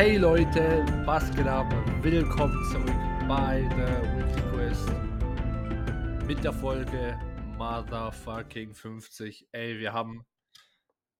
[0.00, 1.70] Hey Leute, was geht ab?
[2.02, 4.88] Willkommen zurück bei The Weekly Quest
[6.26, 7.20] mit der Folge
[7.58, 9.48] Motherfucking 50.
[9.52, 10.24] Ey, wir haben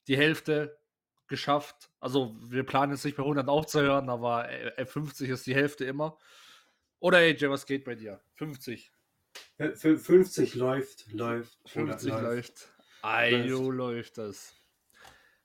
[0.08, 0.78] die Hälfte
[1.26, 1.90] geschafft.
[2.00, 6.16] Also, wir planen jetzt nicht bei 100 aufzuhören, aber ey, 50 ist die Hälfte immer.
[7.00, 8.18] Oder AJ, was geht bei dir?
[8.36, 8.90] 50.
[9.58, 11.58] 50 läuft, läuft.
[11.66, 12.22] 50 läuft.
[12.22, 12.72] läuft.
[13.02, 14.54] Ayo, läuft das.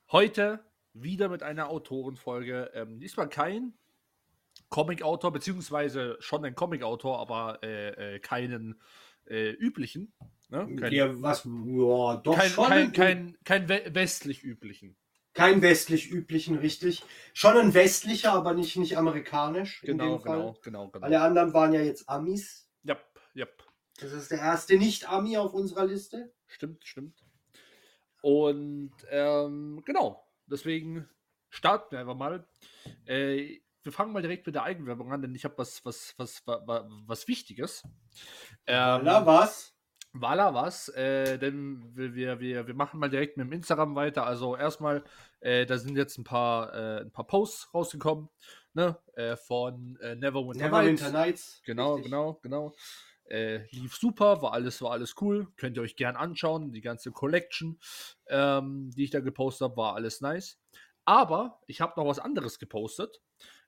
[0.09, 0.63] Heute
[0.95, 2.71] wieder mit einer Autorenfolge.
[2.73, 3.73] Ähm, diesmal kein
[4.69, 8.81] Comic-Autor, beziehungsweise schon ein Comic-Autor, aber äh, äh, keinen
[9.25, 10.13] äh, üblichen.
[10.49, 10.75] Ne?
[10.79, 12.67] Kein, ja, was, ja, doch kein, schon.
[12.67, 14.95] Kein, kein, kein westlich üblichen.
[15.33, 17.03] Kein westlich üblichen, richtig.
[17.33, 19.81] Schon ein westlicher, aber nicht, nicht amerikanisch.
[19.81, 21.05] Genau, genau, genau, genau.
[21.05, 22.69] Alle anderen waren ja jetzt Amis.
[22.83, 22.97] Ja,
[23.33, 23.45] ja.
[23.99, 26.33] Das ist der erste Nicht-Ami auf unserer Liste.
[26.47, 27.25] Stimmt, stimmt.
[28.21, 31.09] Und ähm, genau, deswegen
[31.49, 32.47] starten wir einfach mal.
[33.05, 36.41] Äh, wir fangen mal direkt mit der Eigenwerbung an, denn ich habe was, was, was,
[36.45, 37.83] was, was Wichtiges.
[38.65, 39.75] Ähm, Na, was?
[40.17, 44.25] Walla was, äh, denn wir, wir, wir machen mal direkt mit dem Instagram weiter.
[44.25, 45.03] Also erstmal,
[45.41, 48.29] äh, da sind jetzt ein paar, äh, ein paar Posts rausgekommen,
[48.73, 51.03] ne, äh, von äh, Neverwinter Never Nights.
[51.03, 51.61] Winter Nights.
[51.65, 52.11] Genau, richtig.
[52.11, 52.73] genau, genau.
[53.25, 55.47] Äh, lief super, war alles, war alles cool.
[55.57, 56.71] Könnt ihr euch gern anschauen.
[56.71, 57.79] Die ganze Collection,
[58.27, 60.59] ähm, die ich da gepostet habe, war alles nice.
[61.05, 63.21] Aber ich habe noch was anderes gepostet.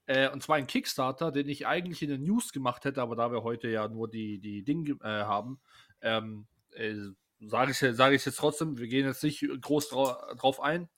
[0.06, 3.31] Äh, und zwar ein Kickstarter, den ich eigentlich in den News gemacht hätte, aber da
[3.31, 5.59] wir heute ja nur die, die Dinge äh, haben,
[6.01, 6.95] ähm, äh,
[7.41, 10.89] sage ich, sag ich jetzt trotzdem, wir gehen jetzt nicht groß drau drauf ein.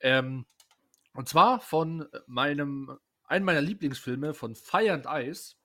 [0.00, 0.46] Ähm,
[1.12, 5.56] und zwar von meinem, einem meiner Lieblingsfilme von Fire and Ice.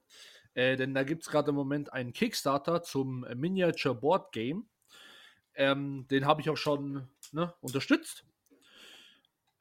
[0.59, 4.67] Äh, denn da gibt es gerade im Moment einen Kickstarter zum Miniature Board Game.
[5.55, 8.25] Ähm, den habe ich auch schon ne, unterstützt.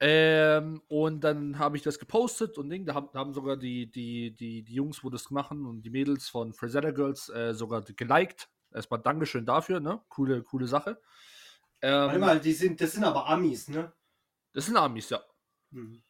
[0.01, 3.89] Ähm, und dann habe ich das gepostet und Ding, da haben, da haben sogar die,
[3.89, 7.81] die, die, die Jungs, wo das machen und die Mädels von Frazetta Girls äh, sogar
[7.81, 8.49] geliked.
[8.73, 10.01] Erstmal Dankeschön dafür, ne?
[10.09, 11.01] Coole, coole Sache.
[11.81, 13.93] Ähm, Warte mal, die sind, das sind aber Amis, ne?
[14.51, 15.21] Das sind Amis, ja.
[15.71, 16.03] Mhm.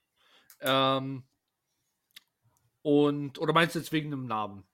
[0.61, 1.23] Ähm,
[2.81, 4.68] und, oder meinst du jetzt wegen dem Namen?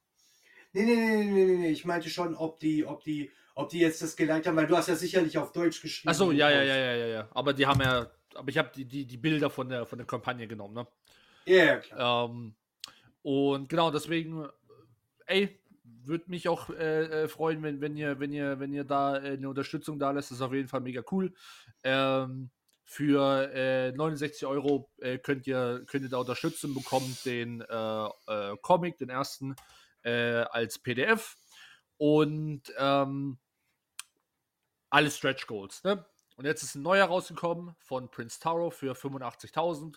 [0.75, 1.69] Nee, nee, nee, nee, nee, nee.
[1.69, 4.75] Ich meinte schon, ob die, ob die, ob die jetzt das geliked haben, weil du
[4.75, 6.09] hast ja sicherlich auf Deutsch geschrieben.
[6.09, 7.29] Achso, ja, ja, ja, ja, ja, ja.
[7.33, 10.05] Aber die haben ja, aber ich habe die, die, die Bilder von der, von der
[10.05, 10.87] Kampagne genommen, ne?
[11.45, 12.29] Ja, yeah, klar.
[12.29, 12.55] Ähm,
[13.21, 14.49] und genau, deswegen,
[15.27, 15.57] ey,
[16.03, 19.37] würde mich auch äh, äh, freuen, wenn, wenn ihr, wenn ihr, wenn ihr da äh,
[19.37, 20.31] eine Unterstützung da lässt.
[20.31, 21.33] Das ist auf jeden Fall mega cool.
[21.83, 22.49] Ähm,
[22.83, 28.09] für äh, 69 Euro äh, könnt ihr könnt ihr da unterstützen, bekommt den äh,
[28.61, 29.55] Comic, den ersten,
[30.05, 31.35] als PDF
[31.97, 33.39] und ähm,
[34.89, 35.83] alle Stretch Goals.
[35.83, 36.05] Ne?
[36.37, 39.95] Und jetzt ist ein neuer rausgekommen von Prince Taro für 85.000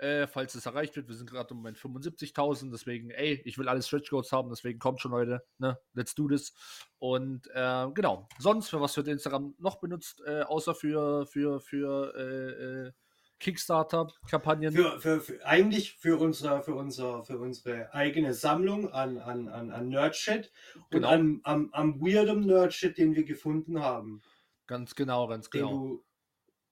[0.00, 1.08] äh, falls es erreicht wird.
[1.08, 4.78] Wir sind gerade im Moment 75.000, deswegen, ey, ich will alle Stretch Goals haben, deswegen
[4.78, 6.54] kommt schon Leute, ne, let's do this.
[6.98, 12.14] Und äh, genau, sonst, für was wird Instagram noch benutzt, äh, außer für, für, für
[12.16, 12.92] äh, äh,
[13.40, 14.72] Kickstarter-Kampagnen?
[14.72, 19.70] Für, für, für, eigentlich für, unser, für, unser, für unsere eigene Sammlung an, an, an,
[19.72, 21.08] an Nerdshit und Genau.
[21.08, 24.22] an, am, am weirdem Nerdshit, den wir gefunden haben,
[24.66, 25.72] Ganz genau, ganz den genau.
[25.72, 26.04] du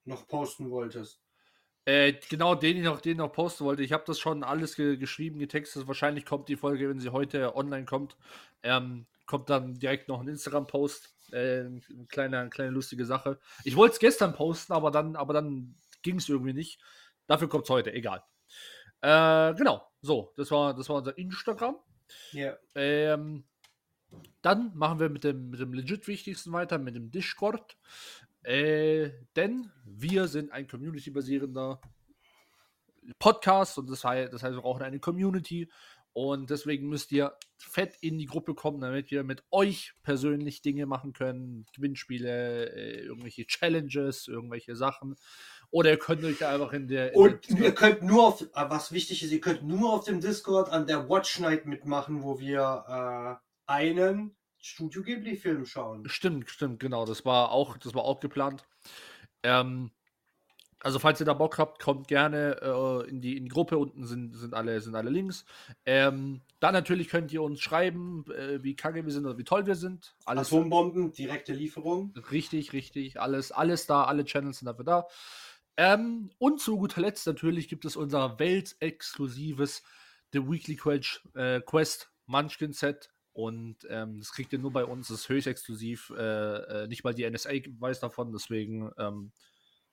[0.05, 1.21] noch posten wolltest.
[1.83, 3.83] Äh, genau, den ich noch, den noch posten wollte.
[3.83, 5.85] Ich habe das schon alles ge geschrieben, getextet.
[5.85, 8.15] Wahrscheinlich kommt die Folge, wenn sie heute online kommt,
[8.63, 11.13] ähm, kommt dann direkt noch ein Instagram-Post.
[11.33, 13.37] Äh, eine kleine, eine kleine lustige Sache.
[13.65, 16.81] Ich wollte es gestern posten, aber dann, aber dann ging es irgendwie nicht.
[17.27, 18.23] Dafür kommt es heute, egal.
[19.01, 21.77] Äh, genau, so, das war, das war unser Instagram.
[22.31, 22.57] Ja.
[22.75, 23.45] Ähm,
[24.41, 27.77] dann machen wir mit dem, mit dem legit wichtigsten weiter, mit dem Discord.
[28.43, 31.81] Äh, denn wir sind ein community-basierender
[33.17, 35.69] Podcast und das heißt, das heißt, wir brauchen eine Community
[36.13, 40.85] und deswegen müsst ihr fett in die Gruppe kommen, damit wir mit euch persönlich Dinge
[40.85, 45.15] machen können, Gewinnspiele, äh, irgendwelche Challenges, irgendwelche Sachen.
[45.71, 47.13] Oder ihr könnt euch einfach in der.
[47.13, 50.03] In Und der ihr könnt nur auf, äh, was wichtig ist, ihr könnt nur auf
[50.05, 56.07] dem Discord an der Watch Night mitmachen, wo wir äh, einen Studio Ghibli-Film schauen.
[56.09, 57.05] Stimmt, stimmt, genau.
[57.05, 58.65] Das war auch, das war auch geplant.
[59.43, 59.91] Ähm,
[60.81, 63.77] Also falls ihr da Bock habt, kommt gerne äh, in, die, in die Gruppe.
[63.77, 65.45] Unten sind, sind, alle, sind alle Links.
[65.85, 69.65] Ähm, dann natürlich könnt ihr uns schreiben, äh, wie kacke wir sind oder wie toll
[69.65, 70.15] wir sind.
[70.25, 72.13] Alles Atombomben, direkte Lieferung.
[72.31, 73.19] Richtig, richtig.
[73.19, 75.07] Alles, alles da, alle Channels sind dafür da.
[75.81, 79.81] Ähm, und zu guter Letzt natürlich gibt es unser weltexklusives
[80.33, 83.09] The Weekly Quest, äh, Quest Munchkin Set.
[83.31, 86.11] Und ähm, das kriegt ihr nur bei uns, das ist höchst exklusiv.
[86.17, 86.23] Äh,
[86.83, 89.31] äh, nicht mal die NSA weiß davon, deswegen, ähm,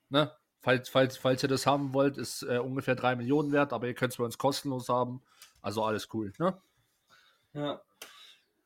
[0.08, 3.86] ne, falls, falls, falls ihr das haben wollt, ist äh, ungefähr 3 Millionen wert, aber
[3.86, 5.22] ihr könnt es bei uns kostenlos haben.
[5.62, 6.60] Also alles cool, ne?
[7.52, 7.80] Ja.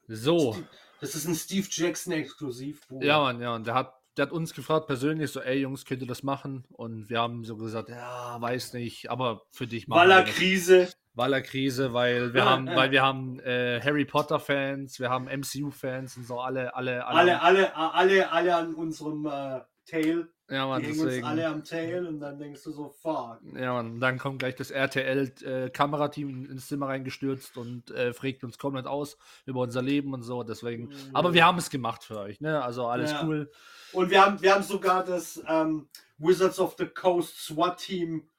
[0.09, 0.57] So.
[1.03, 2.81] Das ist ein Steve Jackson exklusiv.
[2.89, 6.03] Ja, Mann, ja, und der hat, der hat uns gefragt persönlich, so, ey Jungs, könnt
[6.03, 6.65] ihr das machen?
[6.71, 10.93] Und wir haben so gesagt, ja, weiß nicht, aber für dich machen Waller Krise.
[11.15, 15.71] Waller Krise, weil wir haben, weil wir haben äh, Harry Potter Fans, wir haben MCU
[15.71, 19.61] Fans und so alle, alle, alle, alle, alle, alle, alle an unserem äh,
[19.91, 20.29] Tail.
[20.49, 21.23] Ja, man, die deswegen.
[21.23, 23.39] uns alle am Tail und dann denkst du so, fuck.
[23.55, 28.59] Ja, man, dann kommt gleich das RTL-Kamerateam äh, ins Zimmer reingestürzt und äh, fragt uns
[28.59, 29.17] komplett aus
[29.47, 30.43] über unser Leben und so.
[30.43, 30.95] Deswegen, mhm.
[31.13, 32.63] aber wir haben es gemacht für euch, ne?
[32.63, 33.25] Also alles ja.
[33.25, 33.51] cool.
[33.93, 35.89] Und wir haben, wir haben sogar das ähm,
[36.19, 38.30] Wizards of the Coast SWAT-Team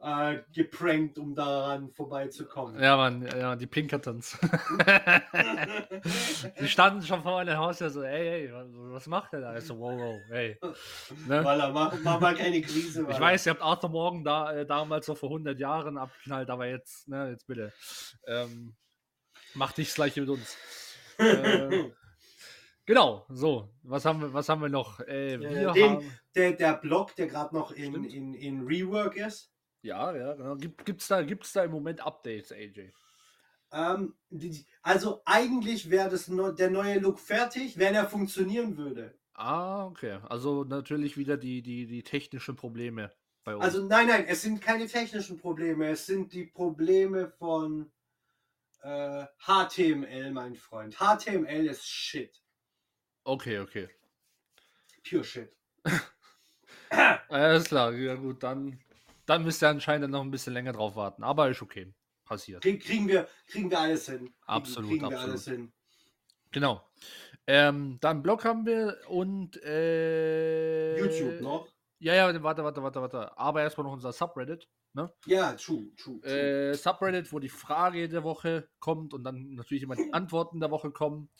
[0.00, 2.80] äh, geprankt, um daran vorbeizukommen.
[2.80, 4.38] Ja, Mann, ja, die Pinkertons.
[6.60, 9.56] die standen schon vor meinem Haus ja so, ey, ey, was macht der da?
[9.56, 10.58] Ich so, wow, wow, ey.
[11.26, 11.44] Ne?
[11.44, 13.06] Weil mach, mach mal keine Krise.
[13.10, 16.66] Ich weiß, ihr habt Arthur Morgen da, äh, damals so vor 100 Jahren abgeknallt, aber
[16.66, 17.72] jetzt, ne, jetzt bitte.
[18.26, 18.76] Ähm,
[19.54, 20.56] mach dich das gleiche mit uns.
[21.18, 21.90] äh,
[22.88, 23.68] Genau, so.
[23.82, 24.98] Was haben wir, was haben wir noch?
[25.00, 26.10] Äh, wir Den, haben...
[26.34, 29.52] der, der Blog, der gerade noch in, in, in Rework ist.
[29.88, 30.54] Ja, ja, genau.
[30.56, 32.92] Gibt es da, gibt's da im Moment Updates, AJ?
[33.72, 39.14] Ähm, die, also eigentlich wäre das no, der neue Look fertig, wenn er funktionieren würde.
[39.32, 40.18] Ah, okay.
[40.28, 43.10] Also natürlich wieder die, die, die technischen Probleme
[43.44, 43.64] bei uns.
[43.64, 47.90] Also nein, nein, es sind keine technischen Probleme, es sind die Probleme von
[48.82, 50.98] äh, HTML, mein Freund.
[50.98, 52.42] HTML ist Shit.
[53.24, 53.88] Okay, okay.
[55.08, 55.50] Pure Shit.
[57.28, 58.78] Alles klar, ja gut, dann
[59.28, 61.22] dann müsst ihr anscheinend noch ein bisschen länger drauf warten.
[61.22, 61.92] Aber ist okay.
[62.24, 62.62] Passiert.
[62.62, 64.34] Kriegen wir, kriegen wir alles hin.
[64.46, 65.28] Absolut, kriegen absolut.
[65.28, 65.72] alles hin.
[66.50, 66.82] Genau.
[67.46, 71.68] Ähm, dann Blog haben wir und äh, YouTube noch.
[71.98, 73.38] Ja, ja, warte, warte, warte, warte.
[73.38, 74.68] Aber erstmal noch unser Subreddit.
[74.92, 75.12] Ne?
[75.26, 76.20] Ja, true, true.
[76.20, 76.70] true.
[76.70, 80.70] Äh, Subreddit, wo die Frage der Woche kommt und dann natürlich immer die Antworten der
[80.70, 81.30] Woche kommen.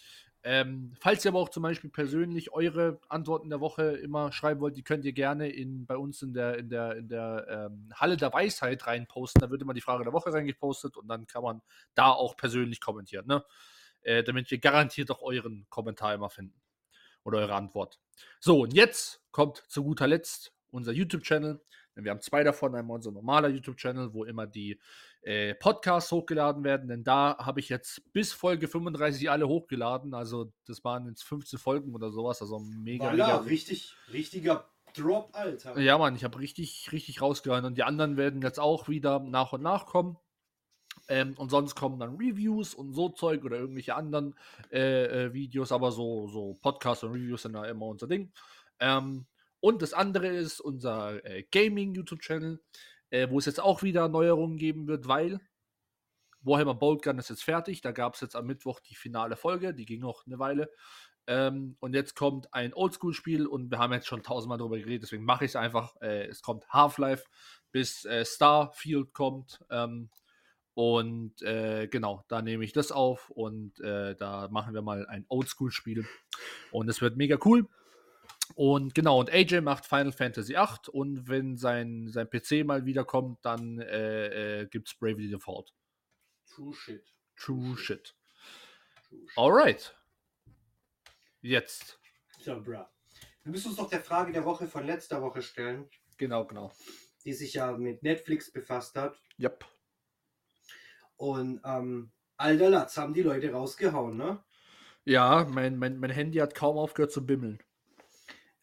[0.50, 4.78] Ähm, falls ihr aber auch zum Beispiel persönlich eure Antworten der Woche immer schreiben wollt,
[4.78, 8.16] die könnt ihr gerne in, bei uns in der, in der, in der ähm, Halle
[8.16, 9.42] der Weisheit reinposten.
[9.42, 11.60] Da wird immer die Frage der Woche reingepostet und dann kann man
[11.94, 13.44] da auch persönlich kommentieren, ne?
[14.00, 16.58] Äh, damit wir garantiert auch euren Kommentar immer finden.
[17.24, 18.00] Oder eure Antwort.
[18.40, 21.60] So, und jetzt kommt zu guter Letzt unser YouTube-Channel.
[21.94, 22.74] Wir haben zwei davon.
[22.74, 24.80] Einmal unser normaler YouTube-Channel, wo immer die
[25.28, 26.88] äh, Podcasts hochgeladen werden.
[26.88, 30.14] Denn da habe ich jetzt bis Folge 35 alle hochgeladen.
[30.14, 32.40] Also das waren jetzt 15 Folgen oder sowas.
[32.40, 33.10] Also mega.
[33.10, 35.78] mega richtig, richtiger Drop, Alter.
[35.78, 37.66] Ja, Mann, ich habe richtig, richtig rausgehauen.
[37.66, 40.16] Und die anderen werden jetzt auch wieder nach und nach kommen.
[41.08, 44.34] Ähm, und sonst kommen dann Reviews und so Zeug oder irgendwelche anderen
[44.72, 48.32] äh, äh, Videos, aber so, so Podcasts und Reviews sind da immer unser Ding.
[48.80, 49.26] Ähm,
[49.60, 52.60] und das andere ist unser äh, Gaming-YouTube-Channel,
[53.10, 55.40] äh, wo es jetzt auch wieder Neuerungen geben wird, weil
[56.40, 57.80] Warhammer Boltgun ist jetzt fertig.
[57.80, 60.70] Da gab es jetzt am Mittwoch die finale Folge, die ging noch eine Weile.
[61.26, 65.24] Ähm, und jetzt kommt ein Oldschool-Spiel und wir haben jetzt schon tausendmal darüber geredet, deswegen
[65.24, 65.94] mache ich es einfach.
[66.00, 67.24] Äh, es kommt Half-Life
[67.70, 69.62] bis äh, Starfield kommt.
[69.70, 70.10] Ähm,
[70.72, 75.26] und äh, genau, da nehme ich das auf und äh, da machen wir mal ein
[75.28, 76.06] Oldschool-Spiel.
[76.70, 77.68] Und es wird mega cool.
[78.54, 83.44] Und genau, und AJ macht Final Fantasy VIII und wenn sein, sein PC mal wiederkommt,
[83.44, 85.74] dann äh, äh, gibt es Bravely Default.
[86.46, 87.04] True shit.
[87.36, 88.14] True, shit.
[89.08, 89.36] True shit.
[89.36, 89.94] Alright.
[91.40, 92.00] Jetzt.
[92.40, 92.90] So, bra.
[93.42, 95.88] Wir müssen uns doch der Frage der Woche von letzter Woche stellen.
[96.16, 96.72] Genau, genau.
[97.24, 99.20] Die sich ja mit Netflix befasst hat.
[99.40, 99.64] Yep.
[101.16, 104.42] Und ähm, alter Latz haben die Leute rausgehauen, ne?
[105.04, 107.62] Ja, mein, mein, mein Handy hat kaum aufgehört zu bimmeln.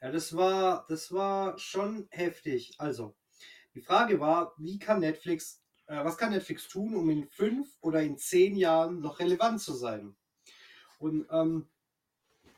[0.01, 2.75] Ja, das war, das war schon heftig.
[2.77, 3.15] Also,
[3.73, 8.01] die Frage war, wie kann Netflix, äh, was kann Netflix tun, um in fünf oder
[8.01, 10.15] in zehn Jahren noch relevant zu sein?
[10.99, 11.67] Und ähm,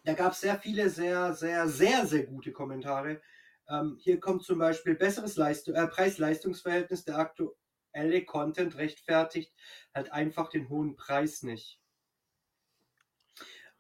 [0.03, 3.21] da gab es sehr viele, sehr, sehr, sehr, sehr gute Kommentare.
[3.69, 7.03] Ähm, hier kommt zum Beispiel besseres äh, Preis-Leistungs-Verhältnis.
[7.03, 9.53] Der aktuelle Content rechtfertigt
[9.93, 11.81] halt einfach den hohen Preis nicht.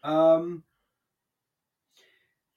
[0.03, 0.63] Ähm,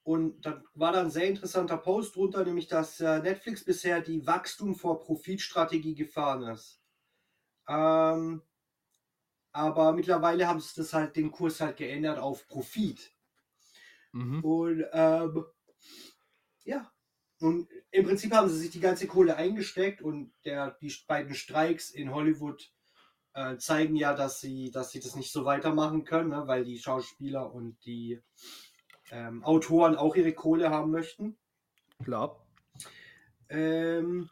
[0.02, 4.26] und da war dann ein sehr interessanter Post drunter, nämlich dass äh, Netflix bisher die
[4.26, 6.80] Wachstum vor Profitstrategie gefahren ist.
[7.68, 8.42] Ähm,
[9.52, 13.12] aber mittlerweile haben sie das halt den Kurs halt geändert auf Profit.
[14.12, 14.42] Mhm.
[14.42, 15.44] Und ähm,
[16.64, 16.90] ja,
[17.40, 21.90] und im Prinzip haben sie sich die ganze Kohle eingesteckt und der, die beiden Streiks
[21.90, 22.70] in Hollywood
[23.34, 26.78] äh, zeigen ja, dass sie, dass sie das nicht so weitermachen können, ne, weil die
[26.78, 28.20] Schauspieler und die
[29.10, 31.36] ähm, Autoren auch ihre Kohle haben möchten.
[32.02, 32.44] Klar.
[33.48, 34.30] Ähm,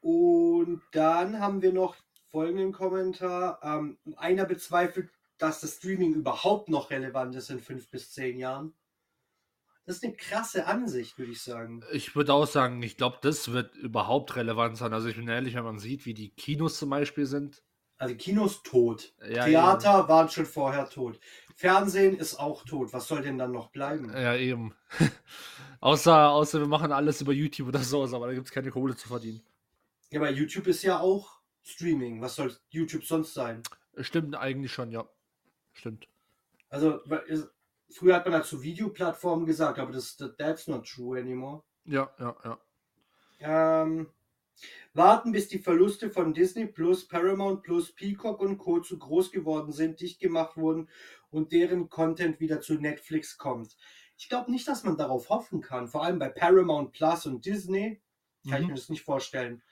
[0.00, 1.96] und dann haben wir noch
[2.28, 3.60] folgenden Kommentar.
[3.62, 8.74] Ähm, einer bezweifelt, dass das Streaming überhaupt noch relevant ist in fünf bis zehn Jahren.
[9.86, 11.82] Das ist eine krasse Ansicht, würde ich sagen.
[11.92, 14.92] Ich würde auch sagen, ich glaube, das wird überhaupt relevant sein.
[14.92, 17.62] Also ich bin ehrlich, wenn man sieht, wie die Kinos zum Beispiel sind.
[18.04, 19.12] Also Kinos tot.
[19.28, 21.18] Ja, Theater waren schon vorher tot.
[21.54, 22.92] Fernsehen ist auch tot.
[22.92, 24.12] Was soll denn dann noch bleiben?
[24.12, 24.74] Ja, eben.
[25.80, 28.96] außer, außer wir machen alles über YouTube oder sowas, aber da gibt es keine Kohle
[28.96, 29.42] zu verdienen.
[30.10, 32.20] Ja, aber YouTube ist ja auch Streaming.
[32.20, 33.62] Was soll YouTube sonst sein?
[33.98, 35.08] Stimmt eigentlich schon, ja.
[35.72, 36.08] Stimmt.
[36.68, 37.00] Also,
[37.90, 41.62] früher hat man dazu Videoplattformen gesagt, aber das that's not true anymore.
[41.84, 42.58] Ja, ja, ja.
[43.82, 44.08] Ähm,
[44.94, 48.80] warten, bis die Verluste von Disney Plus, Paramount Plus, Peacock und Co.
[48.80, 50.88] zu groß geworden sind, dicht gemacht wurden
[51.30, 53.76] und deren Content wieder zu Netflix kommt.
[54.16, 55.88] Ich glaube nicht, dass man darauf hoffen kann.
[55.88, 58.00] Vor allem bei Paramount Plus und Disney
[58.48, 58.62] kann mhm.
[58.62, 59.62] ich mir das nicht vorstellen.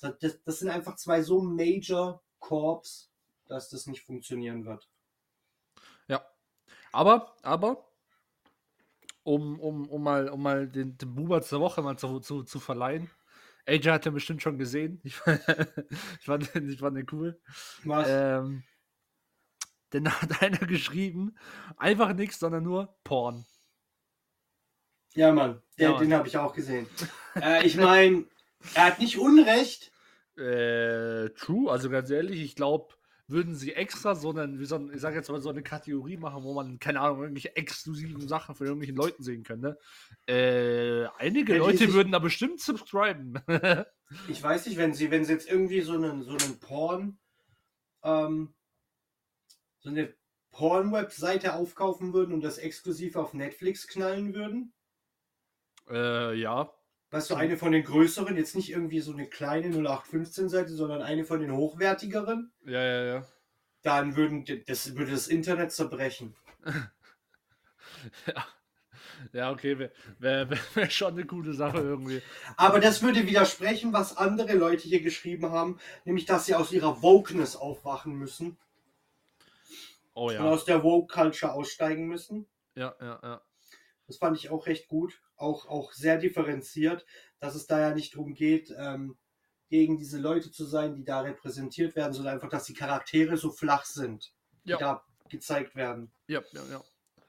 [0.00, 3.10] Das, das sind einfach zwei so Major Corps,
[3.46, 4.88] dass das nicht funktionieren wird.
[6.06, 6.24] Ja.
[6.92, 7.84] Aber, aber,
[9.24, 12.60] um, um, um mal, um mal den, den Buber zur Woche mal zu, zu, zu
[12.60, 13.10] verleihen.
[13.68, 15.00] AJ hat er bestimmt schon gesehen.
[15.04, 15.14] Ich,
[16.20, 17.40] ich, fand, ich fand den cool.
[17.84, 18.08] Was?
[18.08, 18.64] Ähm,
[19.92, 21.36] denn hat einer geschrieben,
[21.76, 23.46] einfach nichts, sondern nur Porn.
[25.14, 26.86] Ja, Mann, der, ja, den habe ich auch gesehen.
[27.36, 28.24] äh, ich meine,
[28.74, 29.90] er hat nicht Unrecht.
[30.36, 32.94] Äh, true, also ganz ehrlich, ich glaube,
[33.28, 36.16] würden sie extra so einen, wie so ein, ich sag jetzt mal so eine Kategorie
[36.16, 39.78] machen, wo man, keine Ahnung, irgendwelche exklusiven Sachen von irgendwelchen Leuten sehen könnte.
[40.26, 43.38] Äh, einige wenn Leute würden da bestimmt subscriben.
[44.28, 47.18] ich weiß nicht, wenn sie, wenn sie jetzt irgendwie so einen, so einen Porn,
[48.02, 48.54] ähm,
[49.80, 50.14] so eine
[50.50, 54.72] Porn-Webseite aufkaufen würden und das exklusiv auf Netflix knallen würden.
[55.90, 56.72] Äh, ja.
[57.10, 61.24] Weißt du, eine von den größeren, jetzt nicht irgendwie so eine kleine 0815-Seite, sondern eine
[61.24, 62.52] von den hochwertigeren.
[62.66, 63.26] Ja, ja, ja.
[63.82, 66.34] Dann würden das, würde das Internet zerbrechen.
[68.26, 68.46] ja.
[69.32, 72.22] Ja, okay, wäre wär, wär schon eine gute Sache irgendwie.
[72.56, 77.02] Aber das würde widersprechen, was andere Leute hier geschrieben haben, nämlich dass sie aus ihrer
[77.02, 78.58] Wokeness aufwachen müssen.
[80.14, 80.40] Oh ja.
[80.40, 82.46] Und aus der Woke-Culture aussteigen müssen.
[82.74, 83.40] Ja, ja, ja.
[84.08, 87.06] Das fand ich auch recht gut, auch, auch sehr differenziert,
[87.38, 89.16] dass es da ja nicht darum geht, ähm,
[89.68, 93.50] gegen diese Leute zu sein, die da repräsentiert werden, sondern einfach, dass die Charaktere so
[93.50, 94.32] flach sind,
[94.64, 94.78] die ja.
[94.78, 96.10] da gezeigt werden.
[96.26, 96.82] Ja, ja, ja.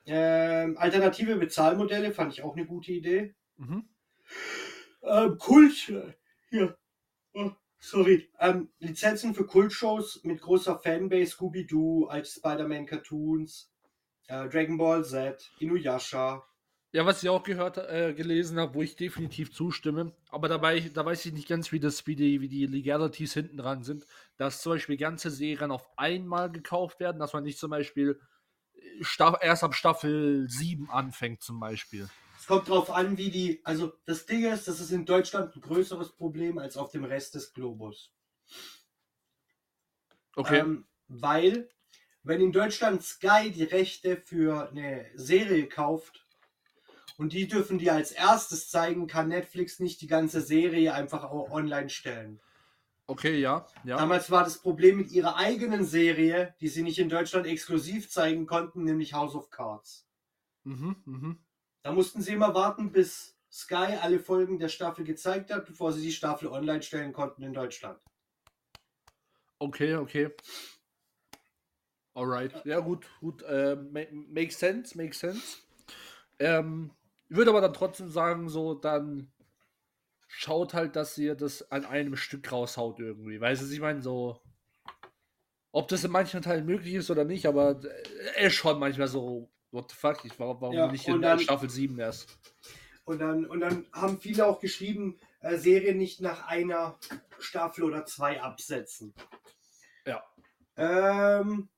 [0.05, 3.35] Ähm, alternative Bezahlmodelle fand ich auch eine gute Idee.
[3.57, 3.89] Mhm.
[5.03, 5.93] Ähm, Kult,
[6.49, 6.77] hier,
[7.33, 13.71] oh, sorry, ähm, Lizenzen für Kultshows mit großer Fanbase, Scooby-Doo, alte Spider-Man-Cartoons,
[14.27, 16.43] äh, Dragon Ball Z, Inuyasha,
[16.91, 21.05] ja, was ich auch gehört, äh, gelesen habe, wo ich definitiv zustimme, aber dabei, da
[21.05, 24.05] weiß ich nicht ganz, wie das, wie die, wie die Legalities hinten dran sind,
[24.37, 28.19] dass zum Beispiel ganze Serien auf einmal gekauft werden, dass man nicht zum Beispiel
[28.73, 32.09] äh, Staff, erst ab Staffel 7 anfängt, zum Beispiel.
[32.39, 35.61] Es kommt drauf an, wie die, also das Ding ist, das ist in Deutschland ein
[35.61, 38.11] größeres Problem als auf dem Rest des Globus.
[40.35, 40.59] Okay.
[40.59, 41.69] Ähm, weil,
[42.23, 46.25] wenn in Deutschland Sky die Rechte für eine Serie kauft,
[47.19, 51.51] und die dürfen die als erstes zeigen, kann Netflix nicht die ganze Serie einfach auch
[51.51, 52.39] online stellen.
[53.07, 53.97] Okay, ja, ja.
[53.97, 58.45] Damals war das Problem mit ihrer eigenen Serie, die sie nicht in Deutschland exklusiv zeigen
[58.45, 60.07] konnten, nämlich House of Cards.
[60.63, 61.39] Mhm, mhm.
[61.81, 66.01] Da mussten sie immer warten, bis Sky alle Folgen der Staffel gezeigt hat, bevor sie
[66.01, 67.99] die Staffel online stellen konnten in Deutschland.
[69.57, 70.29] Okay, okay.
[72.13, 72.53] Alright.
[72.63, 73.43] Ja, gut, gut.
[73.43, 75.57] Äh, makes sense, makes sense.
[76.39, 76.91] Ähm,
[77.29, 79.31] ich würde aber dann trotzdem sagen, so, dann
[80.27, 83.39] schaut halt, dass ihr das an einem Stück raushaut irgendwie.
[83.39, 84.41] Weißt du, ich meine, so,
[85.71, 87.79] ob das in manchen Teilen möglich ist oder nicht, aber
[88.35, 91.39] er ist schon manchmal so, what the fuck, ich, warum, warum ja, nicht in dann,
[91.39, 92.39] Staffel 7 erst?
[93.05, 96.97] Und dann, und dann haben viele auch geschrieben, äh, Serien nicht nach einer
[97.39, 99.13] Staffel oder zwei absetzen.
[100.05, 100.23] Ja.
[100.77, 101.69] Ähm,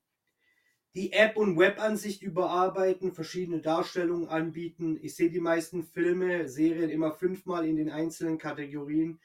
[0.94, 4.98] die App- und Webansicht überarbeiten, verschiedene Darstellungen anbieten.
[5.02, 9.20] Ich sehe die meisten Filme, Serien immer fünfmal in den einzelnen Kategorien.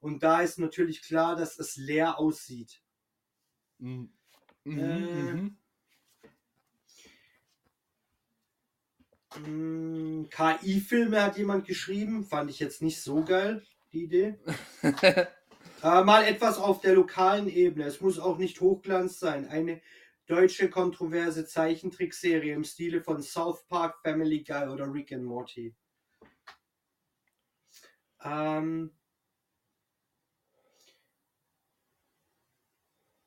[0.00, 2.82] Und da ist natürlich klar, dass es leer aussieht.
[3.78, 4.12] Mhm.
[4.64, 5.56] Mhm, Äh, mhm.
[9.34, 13.62] Mm, KI-Filme hat jemand geschrieben, fand ich jetzt nicht so geil,
[13.92, 14.38] die Idee.
[14.82, 17.86] äh, mal etwas auf der lokalen Ebene.
[17.86, 19.48] Es muss auch nicht Hochglanz sein.
[19.48, 19.80] Eine
[20.32, 25.74] deutsche kontroverse Zeichentrickserie im Stile von South Park, Family Guy oder Rick and Morty.
[28.24, 28.92] Ähm,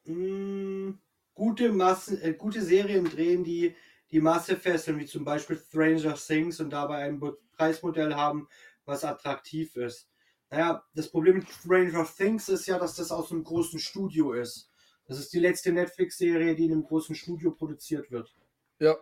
[0.05, 0.95] mh,
[1.35, 3.75] gute, Massen, äh, gute Serien drehen, die
[4.09, 7.21] die Masse fesseln, wie zum Beispiel Stranger Things und dabei ein
[7.51, 8.47] Preismodell haben,
[8.85, 10.09] was attraktiv ist.
[10.50, 14.71] Naja, das Problem mit Stranger Things ist ja, dass das aus einem großen Studio ist.
[15.07, 18.33] Das ist die letzte Netflix-Serie, die in einem großen Studio produziert wird.
[18.79, 18.95] Ja.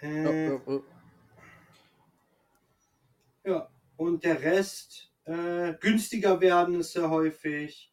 [0.00, 0.80] Äh, ja, ja, ja.
[3.44, 7.92] Ja, und der Rest äh, günstiger werden ist sehr häufig.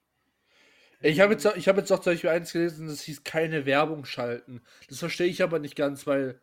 [1.02, 4.04] Ich habe jetzt, ich habe jetzt auch zum Beispiel eins gelesen, das hieß keine Werbung
[4.06, 4.62] schalten.
[4.90, 6.42] Das verstehe ich aber nicht ganz, weil.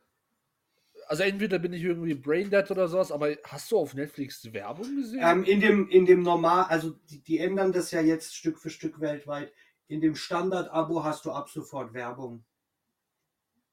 [1.08, 5.20] Also entweder bin ich irgendwie Braindead oder sowas, aber hast du auf Netflix Werbung gesehen?
[5.22, 8.70] Ähm, in dem, in dem normal, also die, die ändern das ja jetzt Stück für
[8.70, 9.52] Stück weltweit.
[9.86, 12.44] In dem Standard-Abo hast du ab sofort Werbung.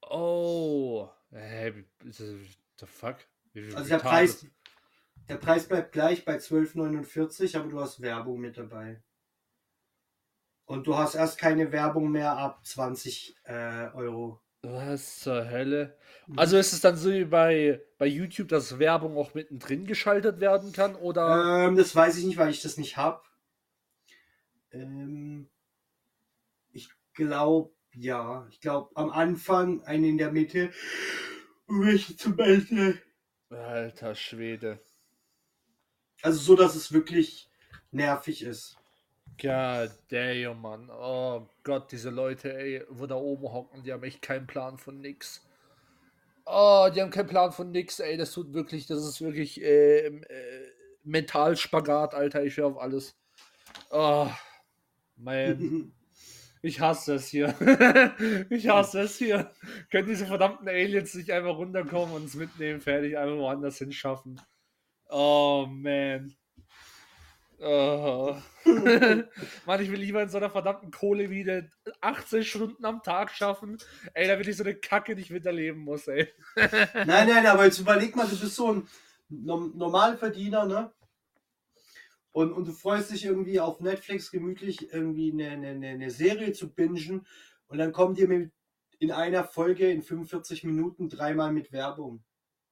[0.02, 1.10] oh.
[1.32, 3.18] Das- the fuck?
[3.54, 4.50] Wie, Also der Preis, das?
[5.30, 9.02] der Preis bleibt gleich bei 12,49, aber du hast Werbung mit dabei.
[10.66, 14.40] Und du hast erst keine Werbung mehr ab 20 äh, Euro.
[14.64, 15.98] Was zur Hölle?
[16.26, 16.40] Mhm.
[16.40, 20.72] Also ist es dann so wie bei, bei YouTube, dass Werbung auch mittendrin geschaltet werden
[20.72, 20.96] kann?
[20.96, 21.68] Oder?
[21.68, 23.22] Ähm, das weiß ich nicht, weil ich das nicht habe.
[24.72, 25.50] Ähm,
[26.72, 28.48] ich glaube, ja.
[28.50, 30.72] Ich glaube, am Anfang, einen in der Mitte.
[31.68, 33.02] und Welche zum Beispiel.
[33.50, 34.80] Alter Schwede.
[36.22, 37.52] Also so, dass es wirklich
[37.92, 38.78] nervig ist.
[39.42, 40.90] God damn, Mann.
[40.90, 45.02] Oh Gott, diese Leute, ey, wo da oben hocken, die haben echt keinen Plan von
[45.02, 45.46] nix.
[46.46, 48.18] Oh, die haben keinen Plan von nix, ey.
[48.18, 50.72] Das tut wirklich, das ist wirklich äh, äh,
[51.04, 52.44] Mentalspagat, Alter.
[52.44, 53.16] Ich höre auf alles.
[53.90, 54.30] Oh,
[55.16, 55.92] man.
[56.66, 57.54] Ich hasse es hier.
[58.50, 59.52] ich hasse es hier.
[59.92, 64.40] Können diese verdammten Aliens nicht einfach runterkommen und uns mitnehmen, fertig, einfach woanders hinschaffen.
[65.10, 66.34] Oh, man.
[67.60, 68.36] Oh.
[69.66, 71.64] Mann, ich will lieber in so einer verdammten Kohle wieder
[72.02, 73.78] 18 Stunden am Tag schaffen.
[74.14, 76.28] Ey, da will ich so eine Kacke nicht miterleben muss, ey.
[76.56, 78.88] nein, nein, aber jetzt überleg mal, du bist so ein
[79.30, 80.92] Norm- Normalverdiener, ne?
[82.32, 86.74] Und, und du freust dich irgendwie auf Netflix gemütlich irgendwie eine, eine, eine- Serie zu
[86.74, 87.26] bingen
[87.68, 88.52] und dann kommt dir mit
[89.00, 92.24] in einer Folge in 45 Minuten dreimal mit Werbung.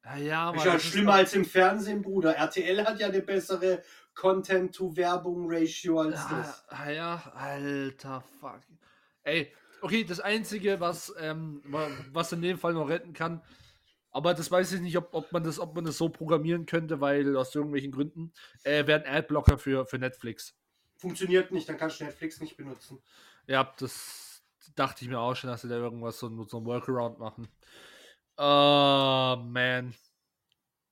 [0.03, 2.35] Ja, ja, Ist ja schlimmer als im Fernsehen, Bruder.
[2.35, 3.83] RTL hat ja eine bessere
[4.15, 6.65] Content-to-Werbung-Ratio als das.
[6.69, 8.61] Ah, ja, alter Fuck.
[9.23, 13.41] Ey, okay, das Einzige, was, ähm, wa- was in dem Fall noch retten kann,
[14.09, 16.99] aber das weiß ich nicht, ob, ob, man, das, ob man das so programmieren könnte,
[16.99, 18.33] weil aus irgendwelchen Gründen,
[18.63, 20.55] äh, werden Adblocker für, für Netflix.
[20.97, 23.01] Funktioniert nicht, dann kannst du Netflix nicht benutzen.
[23.47, 24.43] Ja, das
[24.75, 27.47] dachte ich mir auch schon, dass sie da irgendwas so, so ein Workaround machen.
[28.37, 29.93] Oh, man.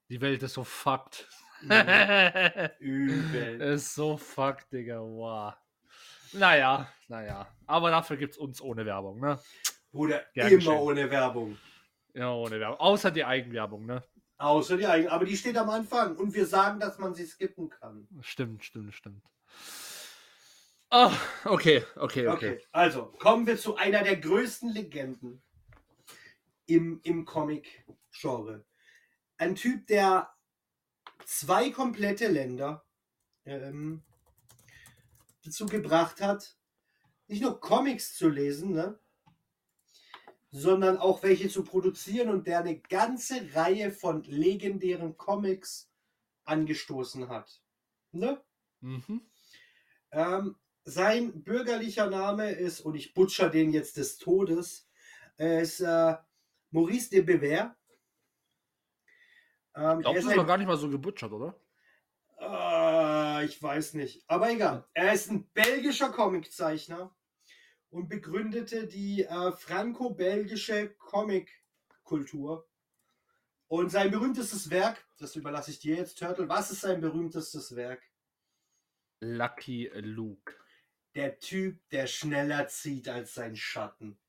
[0.09, 1.27] Die Welt ist so fucked.
[2.79, 3.61] Übel.
[3.61, 4.99] ist so fucked, Digga.
[5.01, 5.53] Wow.
[6.33, 7.47] Naja, naja.
[7.65, 9.39] Aber dafür gibt's uns ohne Werbung, ne?
[9.91, 10.77] Bruder, Gern immer geschehen.
[10.77, 11.57] ohne Werbung.
[12.13, 12.79] Ja, ohne Werbung.
[12.79, 14.03] Außer die Eigenwerbung, ne?
[14.37, 15.11] Außer die eigene.
[15.11, 16.15] Aber die steht am Anfang.
[16.15, 18.07] Und wir sagen, dass man sie skippen kann.
[18.21, 19.23] Stimmt, stimmt, stimmt.
[20.91, 21.11] Ah,
[21.45, 22.27] okay, okay, okay.
[22.27, 25.43] Okay, also kommen wir zu einer der größten Legenden
[26.69, 28.63] im, im Comic-Genre.
[29.37, 30.31] Ein Typ, der
[31.25, 32.85] zwei komplette Länder
[33.45, 34.03] ähm,
[35.43, 36.57] dazu gebracht hat,
[37.27, 38.99] nicht nur Comics zu lesen, ne,
[40.51, 45.91] sondern auch welche zu produzieren und der eine ganze Reihe von legendären Comics
[46.45, 47.61] angestoßen hat.
[48.11, 48.41] Ne?
[48.81, 49.21] Mhm.
[50.11, 54.87] Ähm, sein bürgerlicher Name ist, und ich butcher den jetzt des Todes,
[55.37, 56.15] ist äh,
[56.71, 57.75] Maurice de Bever.
[59.75, 61.59] Ähm, Ich glaube, er das ist doch ein, gar nicht mal so gebutschert, oder?
[62.39, 64.87] äh, ich weiß nicht, aber egal.
[64.93, 67.15] Er ist ein belgischer Comiczeichner
[67.89, 72.67] und begründete die äh, franco-belgische Comic-Kultur.
[73.67, 78.01] Und sein berühmtestes Werk, das überlasse ich dir jetzt, Turtle, was ist sein berühmtestes Werk?
[79.21, 80.55] Lucky Luke.
[81.15, 84.19] Der Typ, der schneller zieht als sein Schatten.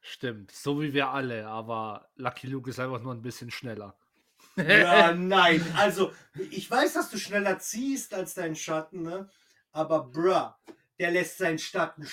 [0.00, 3.96] Stimmt, so wie wir alle, aber Lucky Luke ist einfach nur ein bisschen schneller.
[4.56, 5.64] Ja, nein.
[5.76, 6.12] Also,
[6.50, 9.28] ich weiß, dass du schneller ziehst als dein Schatten, ne?
[9.72, 10.50] Aber bruh,
[10.98, 12.08] der lässt seinen Schatten,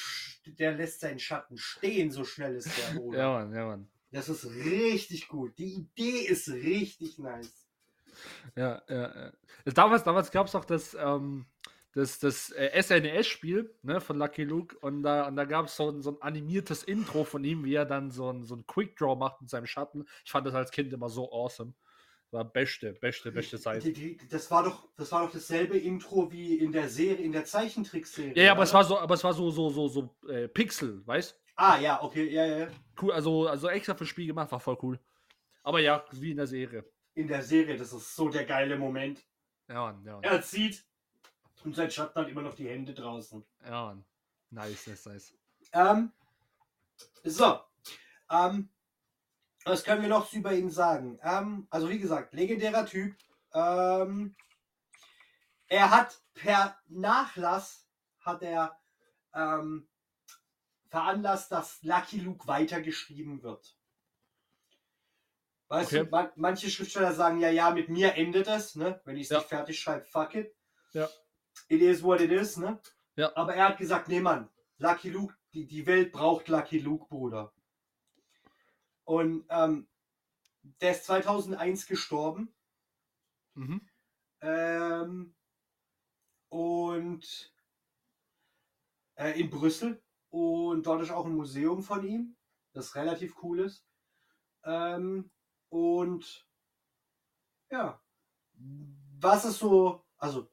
[0.45, 3.19] der lässt seinen Schatten stehen, so schnell ist der Bruder.
[3.19, 3.87] ja, Mann, ja, Mann.
[4.11, 5.57] Das ist richtig gut.
[5.57, 7.67] Die Idee ist richtig nice.
[8.55, 9.31] Ja, ja, ja.
[9.73, 11.45] Damals, damals gab es auch das, ähm,
[11.97, 15.89] das, das äh, SNES-Spiel ne, von Lucky Luke und da, und da gab es so,
[15.89, 18.95] ein- so ein animiertes Intro von ihm, wie er dann so ein, so ein Quick
[18.97, 20.05] Draw macht mit seinem Schatten.
[20.23, 21.73] Ich fand das als Kind immer so awesome.
[22.31, 23.83] War beste, beste, beste Zeit.
[24.29, 28.33] Das, war doch, das war doch dasselbe Intro wie in der Serie, in der Zeichentrickserie.
[28.35, 31.05] Ja, ja, aber es war so, aber es war so, so, so, so äh, Pixel,
[31.07, 32.67] weißt Ah, ja, okay, ja, ja.
[33.01, 34.99] Cool, also, also extra fürs Spiel gemacht, war voll cool.
[35.63, 36.85] Aber ja, wie in der Serie.
[37.15, 39.25] In der Serie, das ist so der geile Moment.
[39.67, 40.23] Ja, Mann, ja, Mann.
[40.23, 40.85] Er zieht
[41.63, 43.45] und sein Schatten hat immer noch die Hände draußen.
[43.65, 43.97] Ja.
[44.49, 45.33] Nice, nice, nice.
[45.73, 46.11] Ähm,
[47.23, 47.59] so.
[48.29, 48.69] Ähm,
[49.65, 51.19] was können wir noch über ihn sagen?
[51.21, 53.15] Ähm, also wie gesagt, legendärer Typ.
[53.53, 54.35] Ähm,
[55.67, 57.85] er hat per Nachlass
[58.21, 58.79] hat er
[59.33, 59.87] ähm,
[60.89, 63.75] veranlasst, dass Lucky Luke weitergeschrieben wird.
[65.69, 66.05] Weißt Okay.
[66.05, 69.01] du, man, manche Schriftsteller sagen, ja, ja, mit mir endet es, ne?
[69.03, 69.39] Wenn ich es Ja.
[69.39, 70.55] nicht fertig schreibe, fuck it.
[70.93, 71.09] Ja.
[71.67, 72.79] It is what it is, ne?
[73.15, 73.35] Ja.
[73.35, 77.53] Aber er hat gesagt, nee, Mann, Lucky Luke, die, die Welt braucht Lucky Luke, Bruder.
[79.03, 79.87] Und ähm,
[80.81, 82.53] der ist 2001 gestorben.
[83.53, 83.81] Mhm.
[84.41, 85.35] Ähm,
[86.49, 87.53] und
[89.15, 90.01] äh, in Brüssel.
[90.29, 92.35] Und dort ist auch ein Museum von ihm,
[92.73, 93.85] das relativ cool ist.
[94.63, 95.31] Ähm,
[95.69, 96.47] und
[97.71, 98.01] ja,
[99.19, 100.49] was ist so, also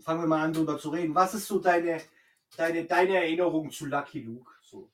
[0.00, 1.14] fangen wir mal an, darüber zu reden.
[1.14, 2.00] Was ist so deine,
[2.56, 4.50] deine, deine Erinnerung zu Lucky Luke?
[4.62, 4.90] So.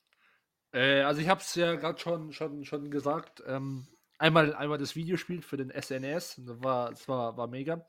[0.73, 3.43] Äh, also ich habe es ja gerade schon, schon, schon gesagt.
[3.47, 3.87] Ähm,
[4.19, 6.41] einmal, einmal das Videospiel für den SNES.
[6.45, 7.87] Das war, das war, war mega.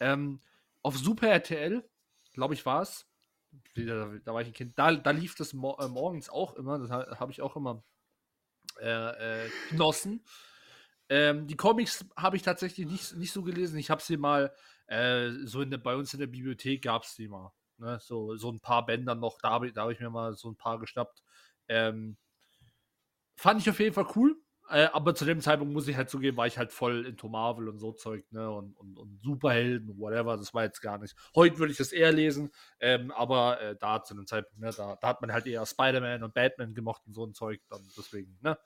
[0.00, 0.40] Ähm,
[0.82, 1.88] auf Super RTL,
[2.32, 3.06] glaube ich, war es.
[3.74, 4.78] Da, da war ich ein Kind.
[4.78, 6.78] Da, da lief das mor äh, morgens auch immer.
[6.78, 7.82] Das ha- habe ich auch immer
[8.80, 10.22] äh, äh, genossen.
[11.08, 13.78] Ähm, die Comics habe ich tatsächlich nicht, nicht so gelesen.
[13.78, 14.52] Ich habe sie mal
[14.88, 17.52] äh, so in der, bei uns in der Bibliothek gab es die mal.
[17.78, 17.98] Ne?
[18.00, 19.38] So, so ein paar Bänder noch.
[19.38, 21.22] Da habe ich, da hab ich mir mal so ein paar geschnappt.
[21.68, 22.16] Ähm,
[23.36, 24.36] fand ich auf jeden Fall cool.
[24.70, 27.68] Äh, aber zu dem Zeitpunkt muss ich halt zugeben, war ich halt voll into Marvel
[27.70, 28.50] und so Zeug, ne?
[28.50, 31.16] Und, und, und Superhelden, whatever, das war jetzt gar nicht.
[31.34, 34.96] Heute würde ich das eher lesen, ähm, aber äh, da zu dem Zeitpunkt, ne, da,
[35.00, 38.38] da hat man halt eher Spider-Man und Batman gemocht und so ein Zeug, dann deswegen,
[38.42, 38.58] ne?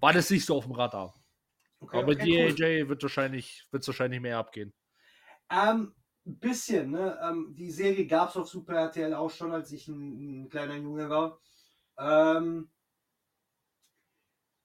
[0.00, 1.12] War das nicht so auf dem Radar.
[1.80, 4.72] Okay, aber okay, DAJ wird wahrscheinlich, wird wahrscheinlich mehr abgehen.
[5.50, 5.94] Ähm,
[6.26, 7.18] ein bisschen, ne?
[7.22, 10.76] Ähm, die Serie gab es auf Super RTL auch schon, als ich ein, ein kleiner
[10.76, 11.38] Junge war.
[11.98, 12.70] Ähm,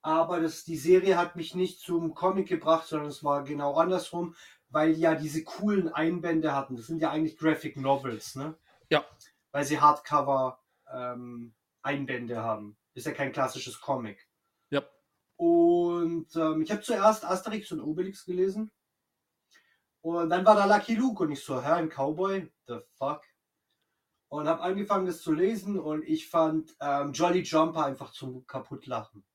[0.02, 4.36] aber das, die Serie hat mich nicht zum Comic gebracht, sondern es war genau andersrum,
[4.70, 6.76] weil die ja diese coolen Einbände hatten.
[6.76, 8.56] Das sind ja eigentlich Graphic Novels, ne?
[8.90, 9.04] Ja.
[9.52, 10.60] Weil sie Hardcover
[10.94, 12.78] ähm, Einbände haben.
[12.94, 14.28] Ist ja kein klassisches Comic.
[14.70, 14.84] Ja.
[15.38, 18.72] Und ähm, ich habe zuerst Asterix und Obelix gelesen.
[20.06, 22.48] Und dann war da Lucky Luke und ich so, hä, ein Cowboy?
[22.68, 23.24] The fuck?
[24.28, 29.26] Und habe angefangen, das zu lesen und ich fand ähm, Jolly Jumper einfach zum kaputtlachen.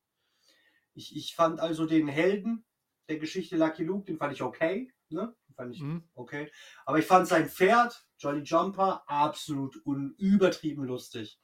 [0.93, 2.65] Ich, ich fand also den Helden
[3.09, 4.93] der Geschichte Lucky Luke, den fand ich okay.
[5.09, 5.35] Ne?
[5.49, 6.09] Den fand ich Mhm.
[6.13, 6.49] okay.
[6.85, 11.41] Aber ich fand sein Pferd, Jolly Jumper, absolut un übertrieben lustig.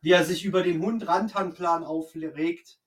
[0.00, 2.80] Wie er sich über den Hund Rantanplan aufregt,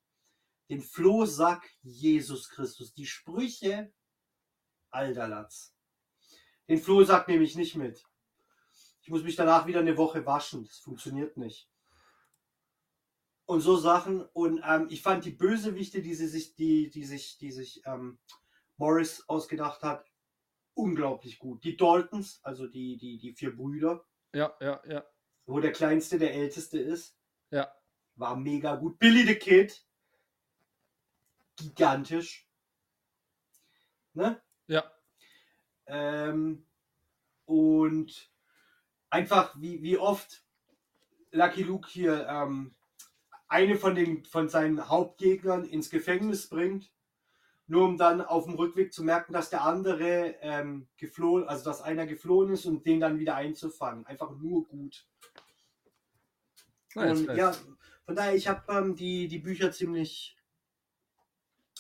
[0.72, 3.94] den Flohsack Jesus Christus, die Sprüche,
[4.90, 5.73] alter Latz.
[6.68, 8.04] Den Flohsack nehme ich nicht mit.
[9.02, 10.64] Ich muss mich danach wieder eine Woche waschen.
[10.66, 11.70] Das funktioniert nicht.
[13.46, 14.22] Und so Sachen.
[14.34, 18.18] Und ähm, ich fand die Bösewichte, die sie sich, die, die sich, die sich ähm,
[18.78, 20.06] Morris ausgedacht hat,
[20.74, 21.64] unglaublich gut.
[21.66, 25.04] Die Daltons, also die, die, die vier Brüder, Ja, ja, ja.
[25.46, 27.18] wo der kleinste der älteste ist,
[27.52, 27.72] Ja.
[28.16, 28.98] war mega gut.
[29.00, 29.86] Billy the Kid,
[31.58, 32.48] gigantisch.
[34.14, 34.42] Ne?
[34.68, 34.90] Ja.
[35.86, 36.66] Ähm,
[37.46, 38.32] und
[39.10, 40.44] einfach wie, wie oft
[41.32, 42.76] Lucky Luke hier ähm,
[43.48, 46.92] eine von, den, von seinen Hauptgegnern ins Gefängnis bringt,
[47.68, 51.82] nur um dann auf dem Rückweg zu merken, dass der andere ähm, geflohen, also dass
[51.82, 54.06] einer geflohen ist und den dann wieder einzufangen.
[54.06, 55.08] Einfach nur gut.
[56.96, 57.52] Nice, und ja,
[58.06, 60.38] von daher, ich habe ähm, die, die Bücher ziemlich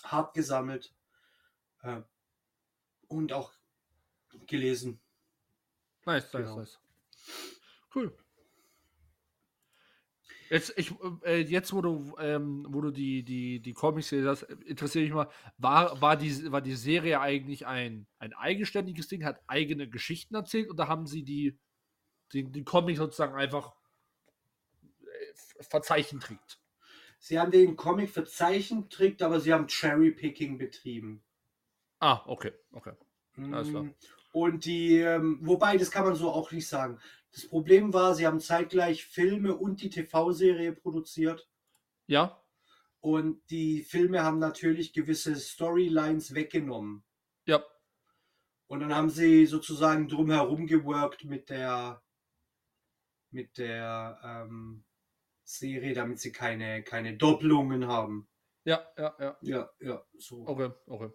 [0.03, 0.93] hart gesammelt
[1.81, 2.01] äh,
[3.07, 3.53] und auch
[4.47, 4.99] gelesen.
[6.05, 6.57] Nice, nice, Genau.
[6.59, 6.79] nice.
[7.93, 8.17] Cool.
[10.49, 14.43] Jetzt, ich, äh, jetzt wo du, ähm, wo du die, die, die Comics gesehen hast,
[14.43, 19.41] interessiere mich mal, war, war, die, war die Serie eigentlich ein, ein eigenständiges Ding, hat
[19.47, 21.57] eigene Geschichten erzählt oder haben sie die,
[22.33, 23.73] die, die Comics sozusagen einfach
[25.01, 26.59] äh, verzeichentriegt?
[27.17, 31.23] Sie haben den Comic verzeichentriegt, aber sie haben Cherry-Picking betrieben.
[31.99, 32.93] Ah, okay, okay.
[33.37, 33.87] Alles klar.
[34.33, 36.99] Und die, ähm, wobei, das kann man so auch nicht sagen.
[37.31, 41.49] Das Problem war, sie haben zeitgleich Filme und die TV-Serie produziert.
[42.07, 42.41] Ja,
[43.01, 47.03] Und die Filme haben natürlich gewisse Storylines weggenommen.
[47.45, 47.63] ja,
[48.67, 52.01] Und dann haben sie sozusagen drumherum geworkt mit der
[53.31, 54.85] mit der ähm,
[55.43, 58.29] Serie, damit sie keine, keine Doppelungen haben.
[58.65, 59.37] ja, ja, ja.
[59.41, 60.47] Ja, ja, so.
[60.47, 61.09] Okay, okay.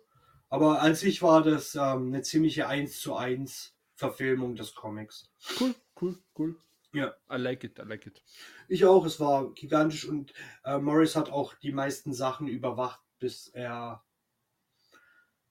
[0.48, 5.30] Aber an sich war das ähm, eine ziemliche 1 zu 1 Verfilmung des Comics.
[5.61, 6.56] Cool, cool, cool.
[6.92, 7.14] Ja.
[7.30, 8.22] I like it, I like it.
[8.68, 10.32] Ich auch, es war gigantisch und
[10.64, 14.04] äh, Morris hat auch die meisten Sachen überwacht, bis er,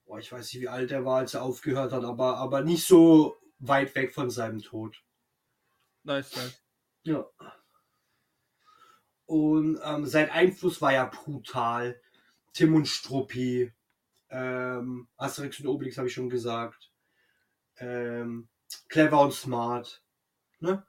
[0.05, 2.85] boah, ich weiß nicht, wie alt er war, als er aufgehört hat, aber, aber nicht
[2.85, 5.03] so weit weg von seinem Tod.
[6.03, 6.61] Nice, nice.
[7.03, 7.25] Ja.
[9.25, 12.01] Und ähm, sein Einfluss war ja brutal.
[12.53, 13.71] Tim und Struppi,
[14.29, 16.91] ähm, Asterix und Obelix habe ich schon gesagt.
[17.79, 18.49] Ähm,
[18.89, 20.03] clever und smart.
[20.59, 20.85] Ne?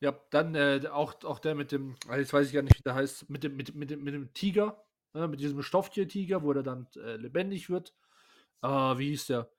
[0.00, 2.82] Ja, dann äh, auch, auch der mit dem, ah, jetzt weiß ich gar nicht, wie
[2.82, 6.52] der heißt, mit dem, mit, mit dem, mit dem Tiger, ne, mit diesem Stofftiertiger, wo
[6.52, 7.94] der dann äh, lebendig wird.
[8.62, 9.50] Ah, wie hieß der?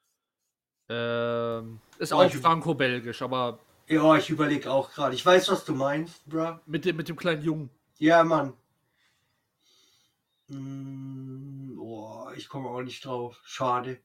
[0.89, 5.15] Ähm, ist Oh, auch franco-belgisch, aber Ja, ich überlege auch gerade.
[5.15, 6.59] Ich weiß, was du meinst, bruh.
[6.65, 7.69] mit dem, mit dem kleinen Jungen.
[7.99, 8.53] Ja, Mann.
[10.49, 11.64] Mm,
[11.95, 13.39] oh, ich komme auch nicht drauf.
[13.43, 13.99] Schade.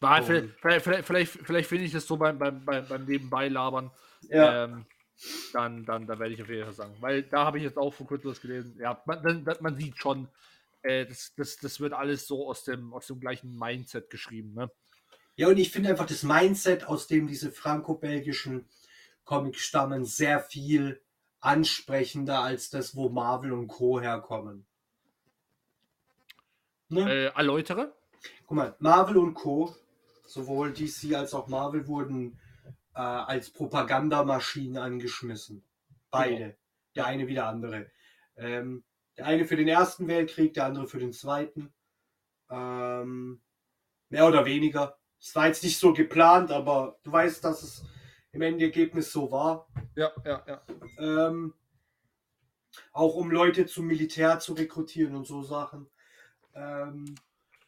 [0.00, 0.22] Oh.
[0.22, 3.90] vielleicht, vielleicht, vielleicht, vielleicht, finde ich das so beim, beim, beim, Nebenbei-Labern.
[4.28, 4.86] Ja, Ähm,
[5.52, 6.96] dann, dann, dann werde ich auf jeden Fall sagen.
[7.00, 8.76] Weil da habe ich jetzt auch vor kurzem was gelesen.
[8.78, 10.28] Ja, man, man sieht schon,
[10.82, 14.54] äh, das, das, das wird alles so aus dem, aus dem gleichen Mindset geschrieben.
[14.54, 14.70] Ne?
[15.36, 18.68] ja, und ich finde einfach das Mindset, aus dem diese franco-belgischen
[19.24, 21.00] Comics stammen, sehr viel
[21.40, 24.00] ansprechender als das, wo Marvel und Co.
[24.00, 24.66] herkommen.
[26.88, 27.10] Ne?
[27.10, 27.94] Äh, erläutere.
[28.46, 29.74] Guck mal, Marvel und Co.,
[30.26, 32.38] sowohl DC als auch Marvel, wurden
[32.94, 35.62] äh, als Propagandamaschinen angeschmissen.
[36.10, 36.56] Beide.
[36.94, 37.90] Der eine wie der andere.
[38.36, 38.84] Ähm,
[39.16, 41.72] der eine für den Ersten Weltkrieg, der andere für den Zweiten.
[42.50, 43.40] Ähm,
[44.08, 44.98] mehr oder weniger.
[45.20, 47.84] Es war jetzt nicht so geplant, aber du weißt, dass es
[48.32, 49.68] im Endergebnis so war.
[49.94, 50.62] Ja, ja, ja.
[50.98, 51.54] Ähm,
[52.92, 55.90] auch um Leute zum Militär zu rekrutieren und so Sachen.
[56.58, 57.14] Ähm,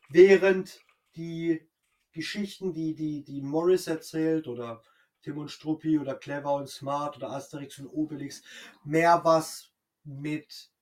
[0.09, 0.81] während
[1.15, 1.69] die
[2.13, 4.83] Geschichten, die, die, die Morris erzählt oder
[5.23, 8.43] Tim und Struppi oder Clever und Smart oder Asterix und Obelix
[8.85, 9.71] mehr was
[10.03, 10.73] mit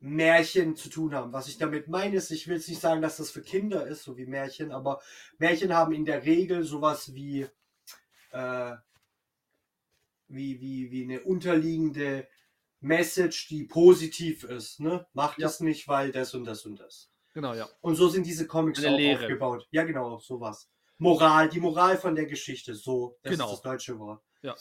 [0.00, 1.32] Märchen zu tun haben.
[1.32, 4.04] Was ich damit meine, ist, ich will jetzt nicht sagen, dass das für Kinder ist,
[4.04, 5.00] so wie Märchen, aber
[5.38, 7.48] Märchen haben in der Regel sowas wie
[8.32, 8.76] äh,
[10.28, 12.28] wie, wie, wie eine unterliegende
[12.80, 14.80] Message, die positiv ist.
[14.80, 15.06] Ne?
[15.12, 15.46] Macht Ja.
[15.48, 17.10] es nicht, weil das und das und das.
[17.34, 17.68] Genau, ja.
[17.80, 19.20] Und so sind diese Comics auch Lehre.
[19.22, 19.66] aufgebaut.
[19.70, 20.70] Ja, genau, sowas.
[20.98, 23.46] Moral, die Moral von der Geschichte, so, das Genau.
[23.46, 24.22] ist das deutsche Wort.
[24.42, 24.56] Ja.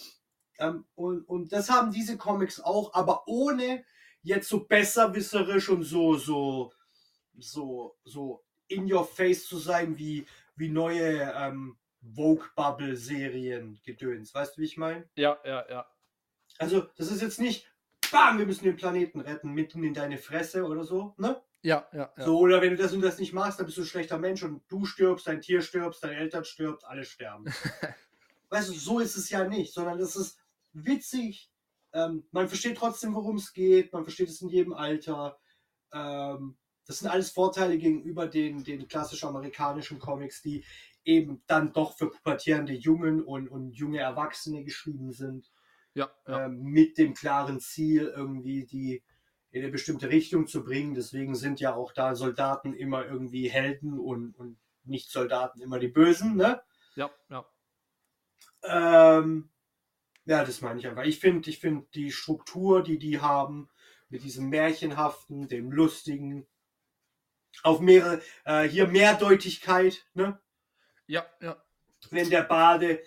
[0.60, 3.84] Ähm, und, und das haben diese Comics auch, aber ohne
[4.22, 6.72] jetzt so besserwisserisch und so, so,
[7.38, 10.26] so, so in your face zu sein wie,
[10.56, 11.78] wie neue ähm,
[12.16, 14.34] Vogue-Bubble-Serien gedöns.
[14.34, 15.08] Weißt du, wie ich meine?
[15.16, 15.88] Ja, ja, ja.
[16.60, 17.68] Also, das ist jetzt nicht,
[18.12, 21.42] bam, wir müssen den Planeten retten, mitten in deine Fresse oder so, ne?
[21.62, 22.26] Ja, ja, ja.
[22.26, 24.44] So, oder wenn du das und das nicht machst, dann bist du ein schlechter Mensch
[24.44, 27.46] und du stirbst, dein Tier stirbst, deine Eltern stirbt, alle sterben.
[28.50, 30.40] weißt du, so ist es ja nicht, sondern es ist
[30.74, 31.52] witzig.
[31.94, 35.40] Ähm, man versteht trotzdem, worum es geht, man versteht es in jedem Alter.
[35.92, 40.64] Ähm, das sind alles Vorteile gegenüber den, den klassisch amerikanischen Comics, die
[41.04, 45.50] eben dann doch für pubertierende Jungen und, und junge Erwachsene geschrieben sind
[45.98, 46.46] Ja, ja.
[46.46, 49.04] ähm, mit dem klaren Ziel, irgendwie die
[49.50, 50.94] in eine bestimmte Richtung zu bringen.
[50.94, 56.36] Deswegen sind ja auch da Soldaten immer irgendwie Helden und, und Nicht-Soldaten immer die Bösen.
[56.36, 56.62] Ne?
[56.96, 57.46] ja, ja.
[58.64, 59.50] Ähm,
[60.26, 61.06] ja, das meine ich einfach.
[61.06, 63.68] Ich finde ich find die Struktur, die die haben,
[64.10, 66.46] mit diesem Märchenhaften, dem Lustigen,
[67.64, 70.40] auf mehrere, äh, hier Mehrdeutigkeit, ne?
[71.08, 71.58] Ja, ja.
[72.12, 73.02] wenn der Bade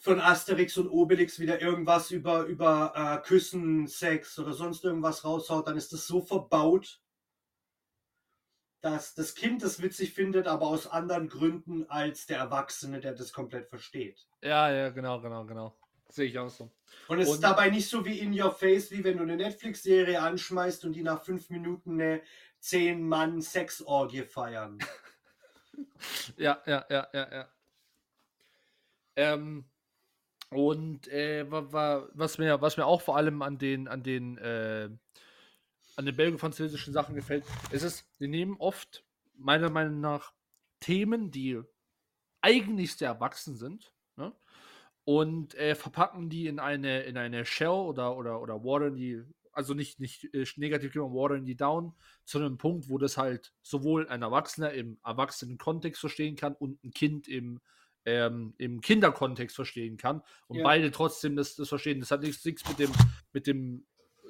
[0.00, 5.68] von Asterix und Obelix wieder irgendwas über, über äh, Küssen, Sex oder sonst irgendwas raushaut,
[5.68, 7.00] dann ist das so verbaut,
[8.80, 13.32] dass das Kind das witzig findet, aber aus anderen Gründen als der Erwachsene, der das
[13.32, 14.26] komplett versteht.
[14.42, 15.76] Ja, ja, genau, genau, genau.
[16.08, 16.70] Sehe ich auch so.
[17.06, 19.36] Und es Und- ist dabei nicht so wie in your face, wie wenn du eine
[19.36, 22.22] Netflix-Serie anschmeißt und die nach fünf Minuten eine
[22.62, 24.78] 10-Mann-Sexorgie feiern.
[26.36, 27.48] Ja, ja, ja, ja, ja.
[29.16, 29.69] Ähm,
[30.50, 34.36] und äh, wa, wa, was, mir, was mir auch vor allem an den, an den,
[34.38, 34.88] äh,
[35.96, 39.04] an den belgio-französischen Sachen gefällt, ist es, die nehmen oft,
[39.36, 40.32] meiner Meinung nach,
[40.80, 41.60] Themen, die
[42.40, 44.32] eigentlich sehr erwachsen sind, ne?
[45.04, 49.74] und äh, verpacken die in eine, in eine Shell oder, oder, oder watern die, also
[49.74, 54.08] nicht, nicht äh, negativ genommen, watern die down zu einem Punkt, wo das halt sowohl
[54.08, 57.60] ein Erwachsener im erwachsenen Kontext verstehen kann und ein Kind im,
[58.04, 60.64] ähm, im Kinderkontext verstehen kann und Ja.
[60.64, 62.00] beide trotzdem das, das verstehen.
[62.00, 62.90] Das hat nichts, nichts mit dem,
[63.32, 63.86] mit dem,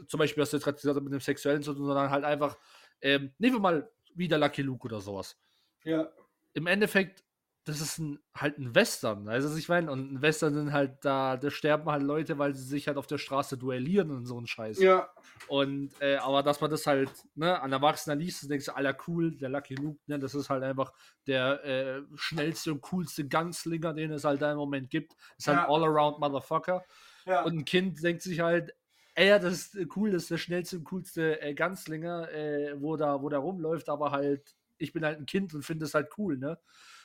[0.07, 2.25] zum Beispiel, was du jetzt gerade gesagt hast, mit dem Sexuellen zu tun, sondern halt
[2.25, 2.57] einfach,
[3.01, 5.39] ähm, nehmen wir mal wieder Lucky Luke oder sowas
[5.85, 6.11] Ja.
[6.55, 7.23] im Endeffekt,
[7.71, 9.29] das ist ein, halt ein Western.
[9.29, 12.55] Also, was ich meine, und ein Western sind halt da, da sterben halt Leute, weil
[12.55, 14.79] sie sich halt auf der Straße duellieren und so ein Scheiß.
[14.81, 15.09] Ja.
[15.49, 19.37] Und, äh, aber dass man das halt, ne, an Erwachsener liest, denkst du, aller cool,
[19.37, 20.93] der Lucky Luke, ne, das ist halt einfach
[21.27, 25.15] der äh, schnellste und coolste Gunslinger, den es halt da im Moment gibt.
[25.39, 25.65] Ist halt Ja.
[25.65, 26.85] ein All-Around Motherfucker.
[27.27, 27.43] ja.
[27.45, 28.75] Und ein Kind denkt sich halt,
[29.15, 32.75] ey, ja, das ist äh, cool, das ist der schnellste und coolste äh, Gunslinger, äh,
[32.81, 35.93] wo, da, wo da rumläuft, aber halt, ich bin halt ein Kind und finde es
[35.95, 36.59] halt cool, ne?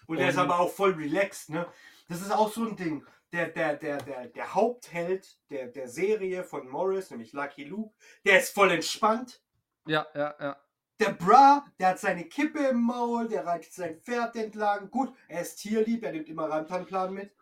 [0.07, 1.65] Und der ist Und- aber auch voll relaxed, ne?
[2.07, 3.05] Das ist auch so ein Ding.
[3.33, 8.39] Der, der, der, der, der Hauptheld der, der Serie von Morris, nämlich Lucky Luke, der
[8.39, 9.41] ist voll entspannt.
[9.87, 10.57] Ja, ja, ja.
[10.99, 14.89] Der Bra, der hat seine Kippe im Maul, der reitet sein Pferd entlang.
[14.89, 17.33] Gut, er ist tierlieb, er nimmt immer Rantanplan mit.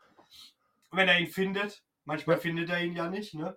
[0.92, 1.84] Wenn er ihn findet.
[2.06, 2.42] Manchmal Ja.
[2.42, 3.56] findet er ihn ja nicht, ne?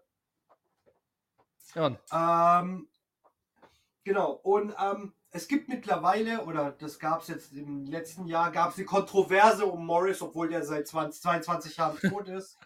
[1.74, 2.88] Ja, und- Ähm,
[4.04, 8.70] genau, und ähm, es gibt mittlerweile, oder das gab es jetzt im letzten Jahr, gab
[8.70, 12.58] es eine Kontroverse um Morris, obwohl der seit 20, 22 Jahren tot ist,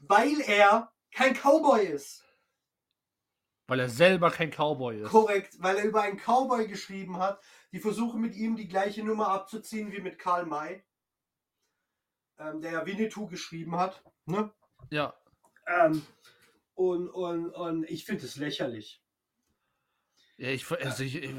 [0.00, 2.24] weil er kein Cowboy ist.
[3.66, 5.10] weil er selber kein Cowboy ist.
[5.10, 7.42] Korrekt, weil er über einen Cowboy geschrieben hat.
[7.72, 10.84] Die versuchen mit ihm die gleiche Nummer abzuziehen wie mit Karl May,
[12.38, 14.02] ähm, der ja Winnetou geschrieben hat.
[14.24, 14.50] Ne?
[14.90, 15.14] Ja.
[15.66, 16.04] Ähm,
[16.74, 19.01] und, und, und ich finde es lächerlich.
[20.38, 21.30] Ja, ich, also ich, ich,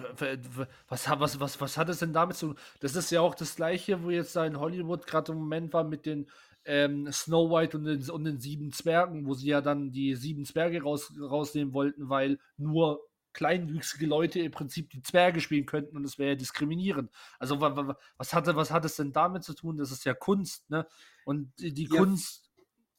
[0.87, 2.57] was, hat- was, was, was hat es denn damit zu tun?
[2.79, 5.83] Das ist ja auch das gleiche, wo jetzt da in Hollywood gerade im Moment war
[5.83, 6.29] mit den
[6.65, 10.45] ähm, Snow White und den, und den sieben Zwergen, wo sie ja dann die sieben
[10.45, 13.01] Zwerge raus, rausnehmen wollten, weil nur
[13.33, 17.11] kleinwüchsige Leute im Prinzip die Zwerge spielen könnten und das wäre ja diskriminierend.
[17.39, 19.75] Also wa, wa, was, hatte, was hat es denn damit zu tun?
[19.77, 20.87] Das ist ja Kunst, ne?
[21.25, 22.51] Und die, die Ja, Kunst.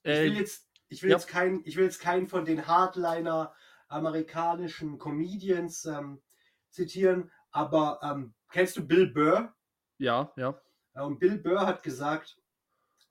[0.02, 1.16] Ich Äh, will jetzt, ich will ja.
[1.16, 3.54] jetzt keinen, ich will jetzt keinen von den Hardliner
[3.88, 6.22] amerikanischen Comedians ähm,
[6.70, 9.54] zitieren, aber ähm, kennst du Bill Burr?
[9.98, 10.60] ja, ja.
[10.94, 12.36] Und Bill Burr hat gesagt,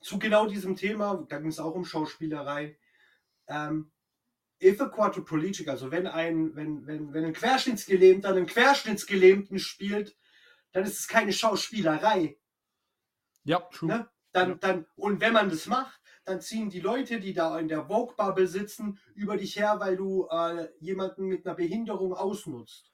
[0.01, 2.77] zu genau diesem Thema, da ging es auch um Schauspielerei,
[3.47, 3.91] ähm,
[4.61, 10.15] if a quadriplegic, also wenn ein, wenn, wenn, wenn ein Querschnittsgelähmter einen Querschnittsgelähmten spielt,
[10.71, 12.37] dann ist es keine Schauspielerei.
[13.43, 13.89] Ja, true.
[13.89, 14.09] Ne?
[14.31, 14.55] Dann, Ja.
[14.55, 18.47] dann, und wenn man das macht, dann ziehen die Leute, die da in der Vogue-Bubble
[18.47, 22.91] sitzen, über dich her, weil du äh, jemanden mit einer Behinderung ausnutzt.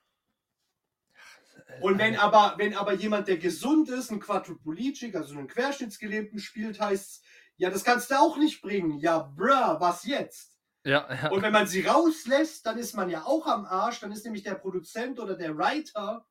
[1.82, 6.80] Und wenn aber, wenn aber jemand, der gesund ist, ein Quadriplegic, also einen Querschnittsgelähmten spielt,
[6.80, 7.24] heißt
[7.60, 9.00] ja, das kannst du auch nicht bringen.
[9.00, 10.58] Ja, bruh, was jetzt?
[10.86, 11.30] Ja, ja.
[11.30, 14.00] Und wenn man sie rauslässt, dann ist man ja auch am Arsch.
[14.00, 16.26] Dann ist nämlich der Produzent oder der Writer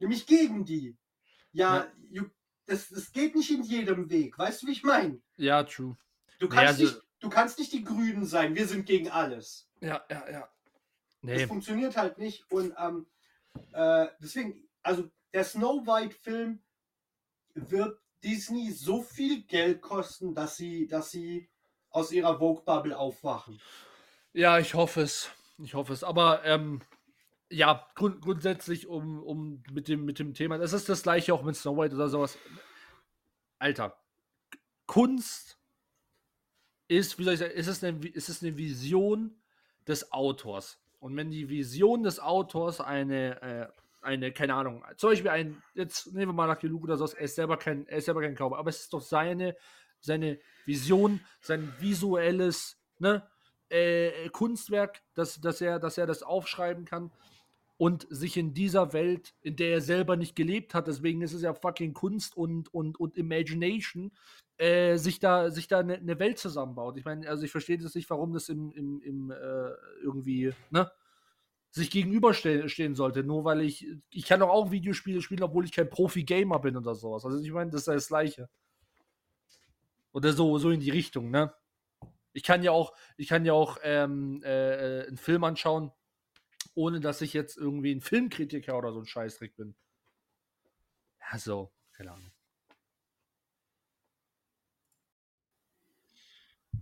[0.00, 0.98] nämlich gegen die.
[1.52, 2.24] Ja, you,
[2.66, 4.38] das, das geht nicht in jedem Weg.
[4.38, 5.20] Weißt du, wie ich meine?
[5.36, 5.96] ja, true.
[6.38, 8.54] Du Nee, kannst, also- nicht, du kannst nicht die Grünen sein.
[8.54, 9.68] Wir sind gegen alles.
[9.80, 10.40] Ja, ja, ja.
[11.22, 11.46] Das Nee.
[11.46, 12.50] funktioniert halt nicht.
[12.50, 13.06] Und ähm,
[13.72, 16.60] äh, deswegen, also der Snow White-Film
[17.54, 21.48] wird Disney so viel Geld kosten, dass sie, dass sie
[21.90, 23.60] aus ihrer Vogue-Bubble aufwachen.
[24.32, 25.30] Ja, ich hoffe es.
[25.58, 26.02] Ich hoffe es.
[26.02, 26.82] Aber ähm,
[27.50, 30.56] ja, grund grundsätzlich um, um mit, dem, mit dem Thema.
[30.56, 32.38] Es ist das gleiche auch mit Snow White oder sowas.
[33.58, 33.96] Alter,
[34.86, 35.58] Kunst
[36.88, 39.40] ist, wie soll ich sagen, ist es eine, ist es eine Vision
[39.86, 40.78] des Autors.
[41.00, 43.66] Und wenn die Vision des Autors eine, äh,
[44.02, 47.24] eine, keine Ahnung, zum Beispiel ein, jetzt nehmen wir mal Lucky Luke oder sowas, er
[47.24, 49.56] ist selber kein, er ist selber kein Cowboy, aber es ist doch seine,
[50.00, 53.26] seine Vision, sein visuelles, ne,
[53.68, 57.10] äh, Kunstwerk, dass, dass, er, dass er das aufschreiben kann
[57.84, 61.42] und sich in dieser Welt, in der er selber nicht gelebt hat, deswegen ist es
[61.42, 64.10] ja fucking Kunst und, und, und Imagination,
[64.56, 66.96] äh, sich da, sich da eine ne Welt zusammenbaut.
[66.96, 69.70] Ich meine, also ich verstehe das nicht, warum das im, im, im äh,
[70.02, 70.90] irgendwie, ne,
[71.72, 75.72] sich gegenüberstehen stehen sollte, nur weil ich, ich kann doch auch Videospiele spielen, obwohl ich
[75.72, 77.26] kein Profi-Gamer bin oder sowas.
[77.26, 78.48] Also ich meine, das ist das Gleiche.
[80.14, 81.52] Oder so, so in die Richtung, ne?
[82.32, 85.92] Ich kann ja auch, ich kann ja auch ähm, äh, einen Film anschauen,
[86.74, 89.74] ohne dass ich jetzt irgendwie ein Filmkritiker oder so ein Scheißdreck bin.
[91.20, 92.32] Ja, so, keine Ahnung.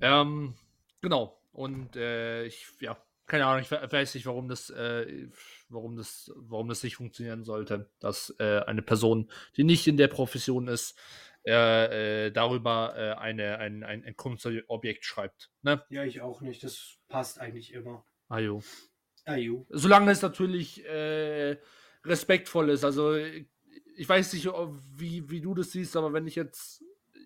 [0.00, 0.54] Ähm,
[1.00, 1.38] genau.
[1.52, 5.28] Und äh, ich, ja, keine Ahnung, ich weiß nicht, warum das, äh,
[5.68, 10.08] warum das, warum das nicht funktionieren sollte, dass äh, eine Person, die nicht in der
[10.08, 10.98] Profession ist,
[11.46, 15.50] äh, äh darüber äh, eine, ein, ein, ein Kunstobjekt schreibt.
[15.62, 15.84] Ne?
[15.88, 16.64] Ja, ich auch nicht.
[16.64, 18.04] Das passt eigentlich immer.
[18.28, 18.62] Ajo.
[19.24, 19.66] Ajo.
[19.70, 21.56] Solange es natürlich äh,
[22.04, 22.84] respektvoll ist.
[22.84, 24.48] Also ich weiß nicht,
[24.94, 26.84] wie, wie du das siehst, aber wenn ich jetzt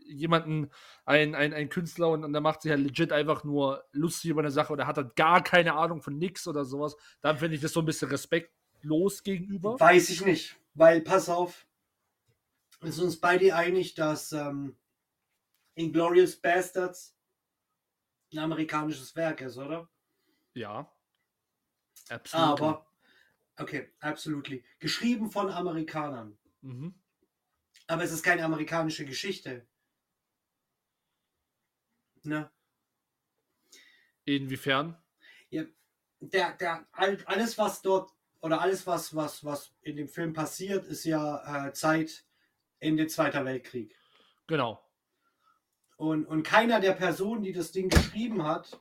[0.08, 0.70] jemanden,
[1.04, 4.40] ein, ein, ein Künstler und, und der macht sich halt legit einfach nur lustig über
[4.40, 7.60] eine Sache oder hat halt gar keine Ahnung von nix oder sowas, dann finde ich
[7.60, 9.78] das so ein bisschen respektlos gegenüber.
[9.80, 11.66] Weiß ich nicht, weil pass auf,
[12.80, 14.76] wir sind uns beide einig, dass ähm,
[15.74, 17.16] Inglorious Bastards
[18.32, 19.88] ein amerikanisches Werk ist, oder?
[20.54, 20.92] Ja.
[22.08, 22.60] Absolut.
[22.60, 22.86] Aber,
[23.58, 24.64] okay, absolutely.
[24.78, 26.38] Geschrieben von Amerikanern.
[26.60, 26.94] Mhm.
[27.86, 29.66] Aber es ist keine amerikanische Geschichte.
[32.22, 32.50] Ne?
[34.24, 34.96] Inwiefern?
[35.50, 35.64] Ja,
[36.20, 41.04] der, der, alles, was dort, oder alles, was, was, was in dem Film passiert, ist
[41.04, 42.24] ja äh, Zeit
[42.80, 43.96] Ende Zweiter Weltkrieg.
[44.48, 44.82] Genau.
[45.96, 48.78] Und, und keiner der Personen, die das Ding geschrieben hat,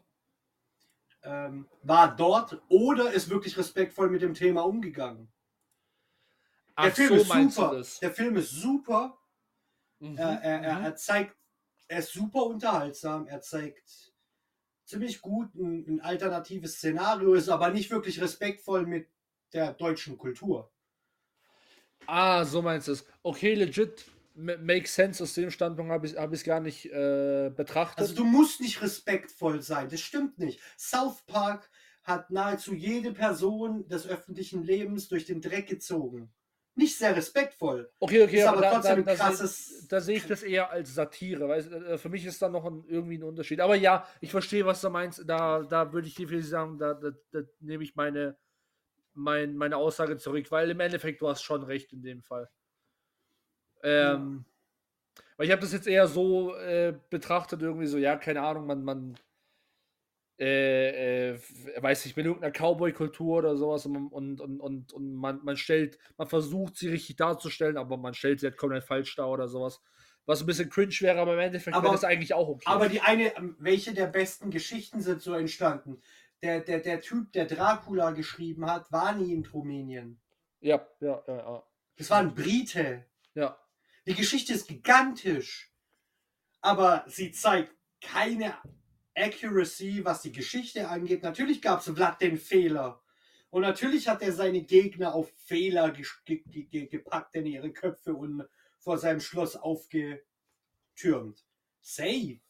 [1.26, 5.32] ähm, war dort oder ist wirklich respektvoll mit dem Thema umgegangen.
[6.78, 7.84] Der Ach Film so, ist super.
[8.02, 9.18] Der Film ist super.
[10.00, 10.18] Mhm.
[10.18, 10.86] Er, er, er, mhm.
[10.86, 11.36] er zeigt
[11.88, 14.14] er ist super unterhaltsam, er zeigt
[14.86, 19.10] ziemlich gut ein, ein, alternatives Szenario, ist aber nicht wirklich respektvoll mit
[19.54, 20.72] der deutschen Kultur.
[22.08, 23.06] Ah, so meinst du es.
[23.24, 24.06] Okay, legit,
[24.36, 25.24] makes sense.
[25.24, 28.00] Aus dem Standpunkt habe ich es hab gar nicht äh, betrachtet.
[28.00, 30.60] Also du musst nicht respektvoll sein, das stimmt nicht.
[30.78, 31.70] South Park
[32.04, 36.32] hat nahezu jede Person des öffentlichen Lebens durch den Dreck gezogen
[36.76, 37.90] nicht sehr respektvoll.
[38.00, 39.88] Okay, okay, ist aber, aber trotzdem da, da, krasses.
[39.88, 42.66] Da, da sehe ich das eher als Satire, weil äh, für mich ist da noch
[42.66, 43.62] ein, irgendwie ein Unterschied.
[43.62, 45.24] Aber ja, ich verstehe, was du meinst.
[45.26, 48.38] Da, da würde ich definitiv sagen, da, da, da nehme ich meine,
[49.14, 52.50] mein, meine Aussage zurück, weil im Endeffekt du hast schon recht in dem Fall.
[53.84, 54.46] Ähm.
[55.38, 58.84] Weil ich habe das jetzt eher so äh, betrachtet, irgendwie so, ja, keine Ahnung, man,
[58.84, 59.20] man
[60.40, 61.40] äh, äh,
[61.78, 65.98] weiß ich, mit irgendeiner Cowboy-Kultur oder sowas und, und, und, und, und man, man stellt,
[66.18, 69.82] man versucht sie richtig darzustellen, aber man stellt sie halt komplett falsch dar oder sowas.
[70.26, 72.66] Was ein bisschen cringe wäre, aber im Endeffekt wäre das eigentlich auch okay.
[72.66, 76.02] Aber die eine, ähm, welche der besten Geschichten sind so entstanden?
[76.42, 80.20] Der, der, der Typ, der Dracula geschrieben hat, war nie in Rumänien.
[80.60, 81.64] Ja, ja, ja, ja.
[81.98, 83.06] Das war ein Brite.
[83.36, 83.58] Ja.
[84.06, 85.72] Die Geschichte ist gigantisch.
[86.62, 88.56] Aber sie zeigt keine
[89.16, 91.24] Accuracy, was die Geschichte angeht.
[91.24, 93.02] Natürlich gab es Vlad den Fehler.
[93.50, 98.14] Und natürlich hat er seine Gegner auf Fehler ge ge ge gepackt in ihre Köpfe
[98.14, 98.48] und
[98.80, 101.46] vor seinem Schloss aufgetürmt.
[101.82, 102.42] Safe.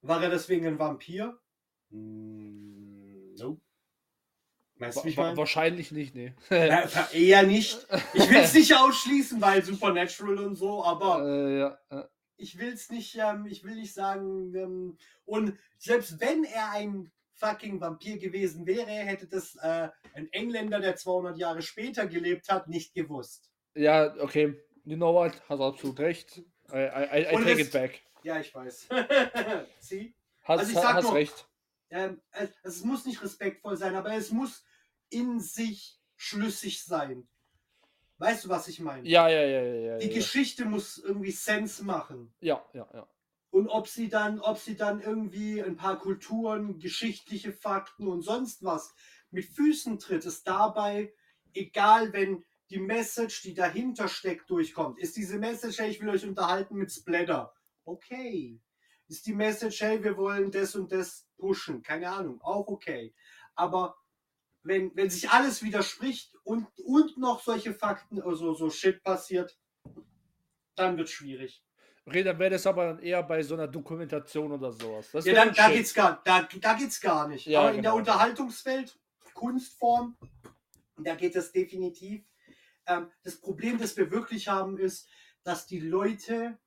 [0.00, 1.38] War er deswegen ein Vampir?
[1.90, 2.77] Nope.
[4.78, 6.32] Weißt du, wa wahrscheinlich nicht, nee.
[6.50, 7.86] ja, eher nicht.
[8.14, 12.08] Ich will es nicht ausschließen, weil Supernatural und so, aber äh, ja,
[12.38, 17.10] ich will es nicht, ähm, ich will nicht sagen, ähm, und selbst wenn er ein
[17.32, 22.68] fucking Vampir gewesen wäre, hätte das äh, ein Engländer, der 200 Jahre später gelebt hat,
[22.68, 23.50] nicht gewusst.
[23.74, 24.56] Ja, okay.
[24.84, 25.32] You know what?
[25.48, 26.38] Hast absolut recht.
[26.72, 28.00] I, I, I take es, it back.
[28.22, 28.88] Ja, ich weiß.
[29.80, 30.14] Sie?
[30.42, 31.48] Hast, also ich sag hast nur, recht.
[31.90, 34.64] Ähm, es, es muss nicht respektvoll sein, aber es muss
[35.10, 37.28] in sich schlüssig sein.
[38.18, 39.08] Weißt du, was ich meine?
[39.08, 39.98] Ja, ja, ja, ja.
[39.98, 40.14] Die ja.
[40.14, 42.34] Geschichte muss irgendwie Sense machen.
[42.40, 43.08] Ja, ja, ja.
[43.50, 48.64] Und ob sie dann, ob sie dann irgendwie ein paar Kulturen, geschichtliche Fakten und sonst
[48.64, 48.94] was
[49.30, 51.12] mit Füßen tritt, ist dabei
[51.54, 54.98] egal, wenn die Message, die dahinter steckt, durchkommt.
[54.98, 57.54] Ist diese Message, hey, ich will euch unterhalten mit Splatter.
[57.84, 58.60] Okay.
[59.08, 61.82] Ist die Message, hey, wir wollen das und das pushen.
[61.82, 62.40] Keine Ahnung.
[62.42, 63.14] Auch okay.
[63.54, 63.96] Aber
[64.68, 69.58] wenn, wenn sich alles widerspricht und, und noch solche Fakten, also so Shit passiert,
[70.76, 71.64] dann wird es schwierig.
[72.04, 75.10] Okay, dann wäre das aber eher bei so einer Dokumentation oder sowas.
[75.12, 77.46] Das ja, dann, da geht es gar, da, da geht's gar nicht.
[77.46, 77.96] Ja, aber in der genau.
[77.96, 78.98] Unterhaltungswelt,
[79.34, 80.16] Kunstform,
[80.96, 82.24] da geht es definitiv.
[82.86, 85.08] Ähm, das Problem, das wir wirklich haben, ist,
[85.44, 86.58] dass die Leute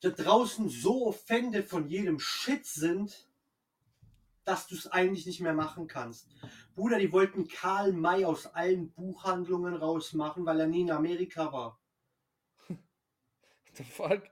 [0.00, 3.27] da draußen so offended von jedem Shit sind,
[4.48, 6.28] dass du es eigentlich nicht mehr machen kannst.
[6.74, 11.78] Bruder, die wollten Karl May aus allen Buchhandlungen rausmachen, weil er nie in Amerika war.
[12.68, 12.78] What
[13.74, 14.22] the fuck?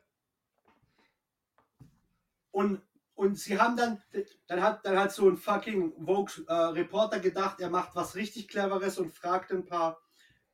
[2.51, 2.81] Und
[3.17, 4.03] und sie haben dann,
[4.47, 9.11] dann hat, dann hat so ein fucking Vogue-Reporter gedacht, er macht was richtig Cleveres und
[9.11, 9.99] fragt ein paar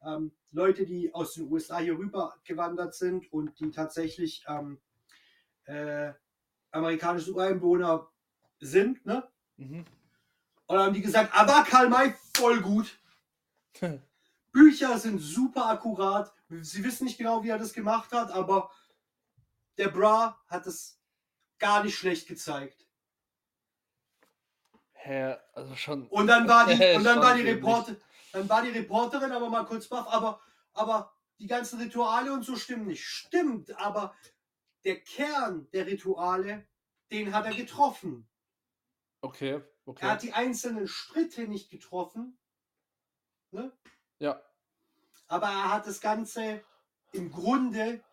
[0.04, 4.80] ähm, Leute, die aus den USA hier rüber gewandert sind und die tatsächlich ähm,
[5.64, 6.12] äh,
[6.70, 8.08] amerikanische Ureinwohner
[8.60, 9.28] sind, ne?
[9.68, 9.86] Mhm.
[10.66, 12.98] Und dann haben die gesagt, aber Karl May voll gut.
[14.52, 16.32] Bücher sind super akkurat.
[16.48, 18.70] Sie wissen nicht genau, wie er das gemacht hat, aber
[19.78, 20.98] der Bra hat es
[21.58, 22.86] gar nicht schlecht gezeigt.
[24.92, 26.06] Hä, also schon.
[26.08, 27.96] Und dann war die, und dann war die Reporter,
[28.32, 30.40] dann war die Reporterin aber mal kurz baff, aber,
[30.74, 33.04] aber die ganzen Rituale und so stimmen nicht.
[33.04, 34.14] Stimmt, aber
[34.84, 36.66] der Kern der Rituale,
[37.10, 38.28] den hat er getroffen.
[39.22, 40.06] Okay, Er okay.
[40.06, 42.38] hat die einzelnen Schritte nicht getroffen,
[43.50, 43.72] ne?
[44.18, 44.42] Ja,
[45.32, 46.62] aber er hat das Ganze
[47.12, 48.04] im Grunde,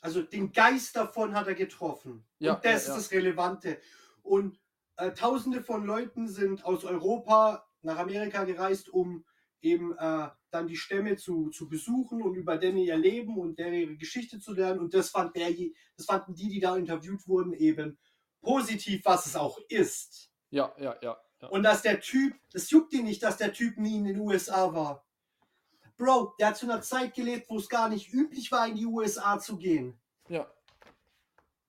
[0.00, 2.24] also den Geist davon hat er getroffen.
[2.38, 2.96] Ja, und das ja, ja.
[2.96, 3.80] ist das Relevante.
[4.22, 4.60] Und
[4.96, 9.24] äh, Tausende von Leuten sind aus Europa nach Amerika gereist, um
[9.60, 13.74] eben äh, dann die Stämme zu, zu besuchen und über denen ihr Leben und deren
[13.74, 14.78] ihre Geschichte zu lernen.
[14.78, 15.50] Und das, fand der,
[15.96, 17.98] das fanden die, die da interviewt wurden, eben
[18.40, 20.30] positiv, was es auch ist.
[20.50, 21.16] ja, ja, ja.
[21.40, 21.48] ja.
[21.48, 24.72] Und dass der Typ, das juckt ihn nicht, dass der Typ nie in den USA
[24.72, 25.04] war.
[25.96, 28.86] Bro, der hat zu einer Zeit gelebt, wo es gar nicht üblich war, in die
[28.86, 30.00] USA zu gehen.
[30.28, 30.46] ja.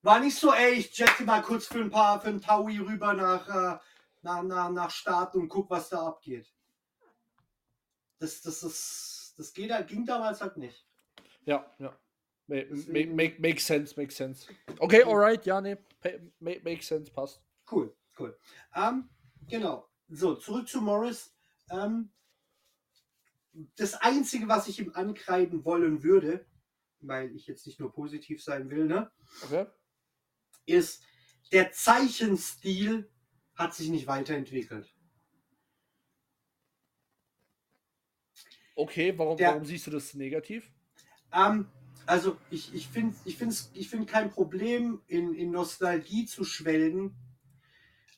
[0.01, 3.13] War nicht so, ey, ich jette mal kurz für ein paar, für ein Taui rüber
[3.13, 3.77] nach, äh,
[4.21, 6.47] nach, nach, nach Staaten und guck, was da abgeht.
[8.19, 10.85] Das, das, das, das geht, ging damals halt nicht.
[11.45, 11.93] Ja, ja.
[12.47, 14.47] Make, make, make sense, make sense.
[14.79, 15.77] Okay, alright, ja, nee.
[16.01, 17.41] Pa- Make, make sense, passt.
[17.71, 18.37] Cool, cool.
[18.75, 19.09] Ähm,
[19.47, 19.89] genau.
[20.07, 21.35] So, zurück zu Morris.
[21.71, 22.11] Ähm,
[23.75, 26.45] das Einzige, was ich ihm ankreiden wollen würde,
[27.01, 29.11] weil ich jetzt nicht nur positiv sein will, ne,
[29.43, 29.65] Okay.
[30.65, 31.03] ist,
[31.51, 33.11] der Zeichenstil
[33.55, 34.93] hat sich nicht weiterentwickelt.
[38.75, 40.71] Okay, warum, Der- warum siehst du das negativ?
[41.33, 41.69] Ähm,
[42.09, 47.15] also ich, ich finde ich find's- ich find kein Problem, in, in Nostalgie zu schwelgen,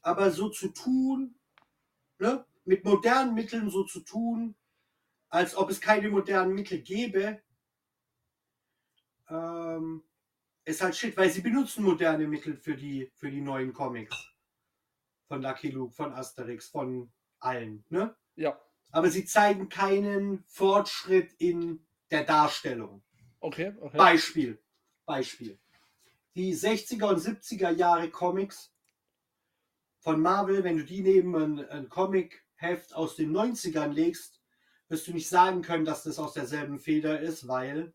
[0.01, 1.35] aber so zu tun,
[2.19, 4.55] ne, mit modernen Mitteln so zu tun,
[5.29, 7.41] als ob es keine modernen Mittel gäbe,
[9.29, 10.03] ähm,
[10.65, 14.15] ist halt shit, weil sie benutzen moderne Mittel für die, für die neuen Comics.
[15.27, 18.15] Von Lucky Luke, von Asterix, von allen, ne?
[18.35, 18.59] Ja,
[18.91, 23.03] Aber sie zeigen keinen Fortschritt in der Darstellung.
[23.41, 23.97] Okay, okay.
[23.97, 24.63] Beispiel.
[25.05, 25.59] Beispiel.
[26.35, 28.73] Die 60er und 70er Jahre Comics
[29.99, 34.41] von Marvel, wenn du die neben ein, ein Comic-Heft aus den 90ern legst,
[34.87, 37.93] wirst du nicht sagen können, dass das aus derselben Feder ist, weil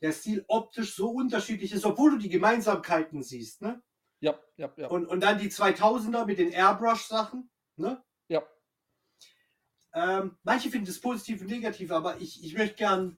[0.00, 3.62] der Stil optisch so unterschiedlich ist, obwohl du die Gemeinsamkeiten siehst.
[3.62, 3.82] Ne?
[4.20, 4.88] Ja, ja, ja.
[4.88, 7.50] Und, und dann die 2000er mit den Airbrush-Sachen.
[7.76, 8.02] Ne?
[8.28, 8.42] Ja.
[9.94, 13.16] Ähm, manche finden es positiv und negativ, aber ich, ich möchte gern,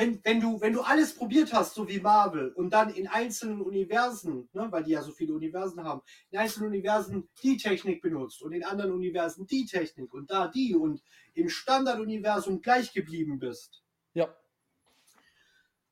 [0.00, 3.60] wenn, wenn, du, wenn du alles probiert hast, so wie Marvel, und dann in einzelnen
[3.60, 8.40] Universen, ne, weil die ja so viele Universen haben, in einzelnen Universen die Technik benutzt
[8.40, 11.02] und in anderen Universen die Technik und da die und
[11.34, 13.84] im Standarduniversum gleich geblieben bist,
[14.14, 14.34] Ja,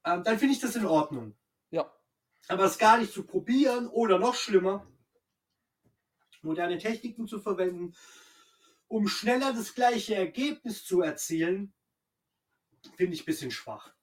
[0.07, 1.37] ähm, dann finde ich das in Ordnung.
[1.71, 1.93] ja.
[2.49, 4.87] Aber es gar nicht zu probieren oder noch schlimmer,
[6.41, 7.95] moderne Techniken zu verwenden,
[8.87, 11.75] um schneller das gleiche Ergebnis zu erzielen,
[12.97, 13.98] finde ich ein bisschen schwach.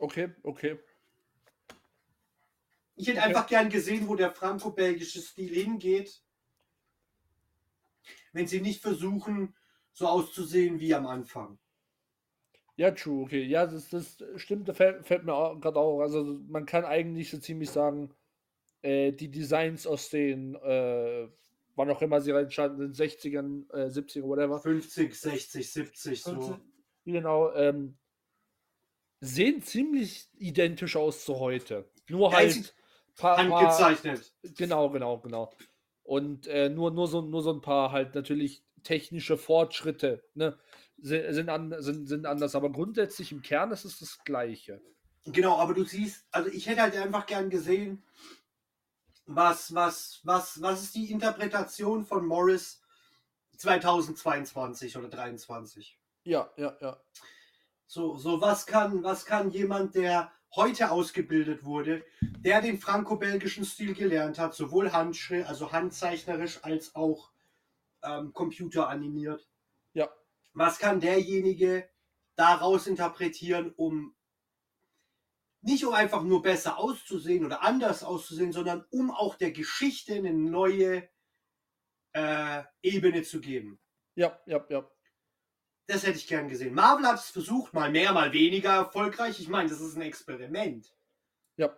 [0.00, 0.78] Okay, okay.
[2.96, 3.28] Ich hätte Okay.
[3.28, 6.22] einfach gern gesehen, wo der franco-belgische Stil hingeht,
[8.32, 9.54] wenn sie nicht versuchen,
[9.92, 11.58] so auszusehen wie am Anfang.
[12.76, 13.42] Ja, true, okay.
[13.44, 16.00] Ja, das, das stimmt, da fällt, fällt mir gerade auch.
[16.00, 18.10] Also man kann eigentlich so ziemlich sagen,
[18.80, 21.28] äh, die Designs aus den, äh,
[21.76, 24.60] wann auch immer sie entstanden sind, 60ern, äh, 70er, whatever.
[24.60, 26.58] 50, 60, 70, so.
[27.04, 27.98] Genau, ähm,
[29.20, 31.90] sehen ziemlich identisch aus zu heute.
[32.08, 32.74] Nur Ja, halt
[33.16, 34.32] paar, Handgezeichnet.
[34.56, 35.52] Genau, genau, genau.
[36.02, 40.58] Und äh, nur, nur, so, nur so ein paar halt natürlich technische Fortschritte ne,
[40.98, 44.80] sind, sind, an, sind, sind anders, aber grundsätzlich im Kern ist es das Gleiche.
[45.24, 48.02] Genau, aber du siehst, also ich hätte halt einfach gern gesehen,
[49.26, 52.82] was, was, was, was ist die Interpretation von Morris
[53.58, 55.98] 2022 oder 23?
[56.24, 57.00] Ja, ja, ja.
[57.90, 63.94] So, so was kann, was kann jemand, der heute ausgebildet wurde, der den franco-belgischen Stil
[63.94, 67.32] gelernt hat, sowohl Handschrift, also handzeichnerisch als auch
[68.04, 69.44] ähm, computeranimiert,
[69.92, 70.08] Ja,
[70.52, 71.90] was kann derjenige
[72.36, 74.14] daraus interpretieren, um
[75.60, 80.32] nicht um einfach nur besser auszusehen oder anders auszusehen, sondern um auch der Geschichte eine
[80.32, 81.08] neue
[82.12, 83.80] äh, Ebene zu geben.
[84.14, 84.88] Ja, ja, ja.
[85.90, 86.72] Das hätte ich gern gesehen.
[86.72, 89.40] Marvel hat es versucht, mal mehr, mal weniger erfolgreich.
[89.40, 90.94] Ich meine, das ist ein Experiment.
[91.56, 91.76] Ja.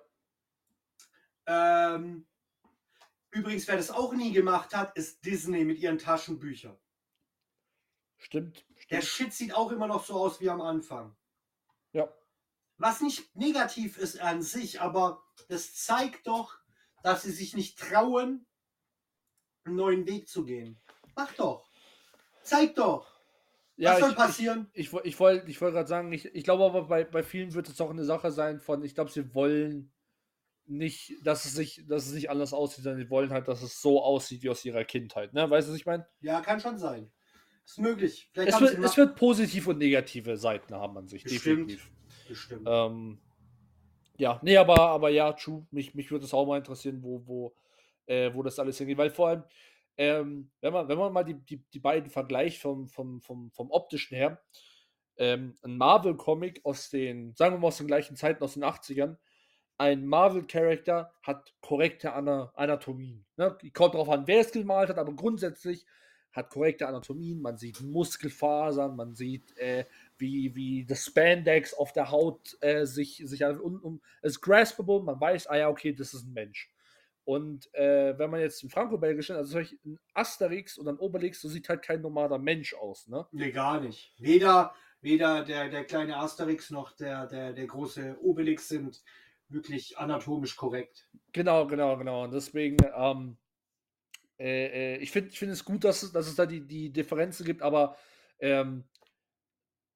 [1.46, 2.26] Ähm,
[3.30, 6.76] übrigens, wer das auch nie gemacht hat, ist Disney mit ihren Taschenbüchern.
[8.18, 8.66] Stimmt.
[8.90, 9.04] Der stimmt.
[9.04, 11.16] Shit sieht auch immer noch so aus wie am Anfang.
[11.92, 12.12] Ja.
[12.76, 16.58] Was nicht negativ ist an sich, aber das zeigt doch,
[17.02, 18.46] dass sie sich nicht trauen,
[19.64, 20.78] einen neuen Weg zu gehen.
[21.16, 21.70] Mach doch.
[22.42, 23.11] Zeig doch.
[23.76, 24.70] Ja, Was soll ich, passieren?
[24.74, 27.54] Ich, ich, ich wollte ich wollt gerade sagen, ich, ich glaube aber bei, bei vielen
[27.54, 29.92] wird es auch eine Sache sein von, ich glaube, sie wollen
[30.66, 33.80] nicht, dass es sich, dass es nicht anders aussieht, sondern sie wollen halt, dass es
[33.80, 35.32] so aussieht wie aus ihrer Kindheit.
[35.32, 35.48] Ne?
[35.48, 36.06] Weißt du, was ich meine?
[36.20, 37.10] Ja, kann schon sein.
[37.64, 38.30] Ist möglich.
[38.34, 41.70] Es wird, es wird positive und negative Seiten haben an sich, Bestimmt.
[41.70, 41.90] definitiv.
[42.28, 42.66] Bestimmt.
[42.66, 43.18] Ähm,
[44.16, 45.66] ja, nee, aber, aber ja, true.
[45.70, 47.54] Mich, mich würde es auch mal interessieren, wo, wo,
[48.06, 48.98] äh, wo das alles hingeht.
[48.98, 49.44] Weil vor allem,
[49.96, 53.70] ähm, wenn, man, wenn man mal die, die, die beiden vergleicht vom, vom, vom, vom
[53.70, 54.42] optischen her,
[55.16, 59.16] ähm, ein Marvel-Comic aus den, sagen wir mal aus den gleichen Zeiten, aus den 80ern,
[59.78, 63.24] ein Marvel-Charakter hat korrekte Ana Anatomien.
[63.36, 63.56] Ne?
[63.72, 65.86] Kommt darauf an, wer es gemalt hat, aber grundsätzlich
[66.32, 67.40] hat korrekte Anatomien.
[67.40, 69.84] Man sieht Muskelfasern, man sieht, äh,
[70.18, 75.02] wie, wie das Spandex auf der Haut äh, sich, sich um, um, es ist graspable,
[75.02, 76.72] man weiß, ah ja, okay, das ist ein Mensch.
[77.24, 81.48] Und äh, wenn man jetzt ein Franco-Belgischen, also solch ein Asterix und ein Obelix, so
[81.48, 83.26] sieht halt kein normaler Mensch aus, ne?
[83.30, 84.12] Nee, gar nicht.
[84.18, 89.02] Weder, weder der, der kleine Asterix noch der, der, der große Obelix sind
[89.48, 91.08] wirklich anatomisch korrekt.
[91.32, 92.24] Genau, genau, genau.
[92.24, 93.36] Und deswegen, ähm,
[94.38, 96.90] äh, äh, ich finde ich find es gut, dass es, dass es da die, die
[96.90, 97.96] Differenzen gibt, aber
[98.40, 98.84] ähm,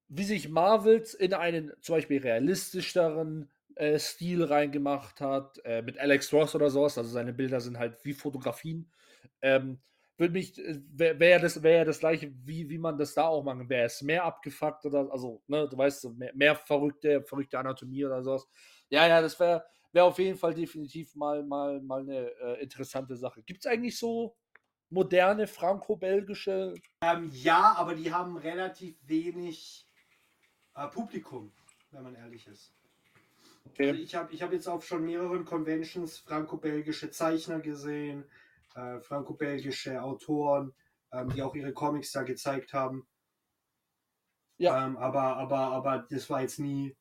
[0.07, 6.31] wie sich Marvels in einen zum Beispiel realistischeren äh, Stil reingemacht hat, äh, mit Alex
[6.33, 8.91] Ross oder sowas, also seine Bilder sind halt wie Fotografien,
[9.41, 9.79] ähm,
[10.17, 13.69] würde mich, wäre wär das, wär das gleiche, wie, wie man das da auch machen,
[13.69, 18.23] wäre es mehr abgefuckt oder, also, ne, du weißt, mehr, mehr verrückte, verrückte Anatomie oder
[18.23, 18.47] sowas.
[18.89, 23.15] Ja, ja, das wäre wäre auf jeden Fall definitiv mal, mal, mal eine äh, interessante
[23.15, 23.41] Sache.
[23.43, 24.37] Gibt es eigentlich so
[24.89, 26.75] moderne franco-belgische?
[27.01, 29.87] Ähm, ja, aber die haben relativ wenig
[30.75, 31.51] äh, Publikum,
[31.91, 32.76] wenn man ehrlich ist.
[33.77, 38.25] Also ich habe ich hab jetzt auf schon mehreren Conventions franco-belgische Zeichner gesehen,
[38.75, 40.73] äh, franco-belgische Autoren,
[41.11, 43.07] ähm, die auch ihre Comics da gezeigt haben.
[44.57, 44.85] Ja.
[44.85, 46.95] Ähm, aber, aber, aber das war jetzt nie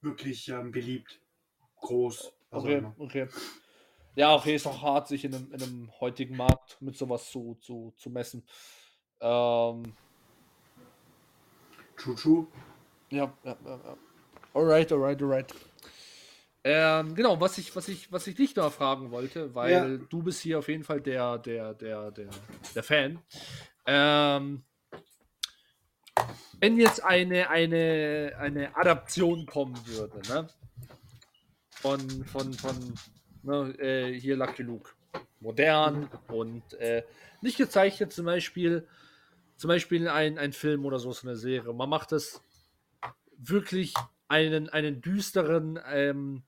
[0.00, 1.20] wirklich ähm, beliebt.
[1.76, 2.32] Groß.
[2.50, 3.28] Okay, okay.
[4.16, 7.56] Ja, okay, ist auch hart, sich in einem, in einem heutigen Markt mit sowas zu,
[7.60, 8.44] zu, zu messen.
[9.20, 9.94] Ähm,
[11.96, 12.46] True, true.
[13.10, 13.96] ja, ja, ja, ja.
[14.54, 15.54] Alright, alright, alright.
[16.62, 20.06] Ähm, genau, was ich, was ich, was ich dich noch fragen wollte, weil Ja.
[20.08, 22.30] du bist hier auf jeden Fall der, der, der, der,
[22.74, 23.18] der Fan.
[23.86, 24.62] Ähm,
[26.60, 30.48] wenn jetzt eine, eine, eine Adaption kommen würde, ne?
[31.70, 32.94] Von, von, von
[33.42, 34.90] ne, äh, hier Lucky Luke.
[35.40, 37.02] Modern und äh,
[37.40, 38.86] nicht gezeichnet, zum Beispiel,
[39.56, 41.72] zum Beispiel ein, ein Film oder so, so eine Serie.
[41.72, 42.42] Man macht das
[43.38, 43.94] wirklich
[44.30, 46.44] einen, einen düsteren ähm,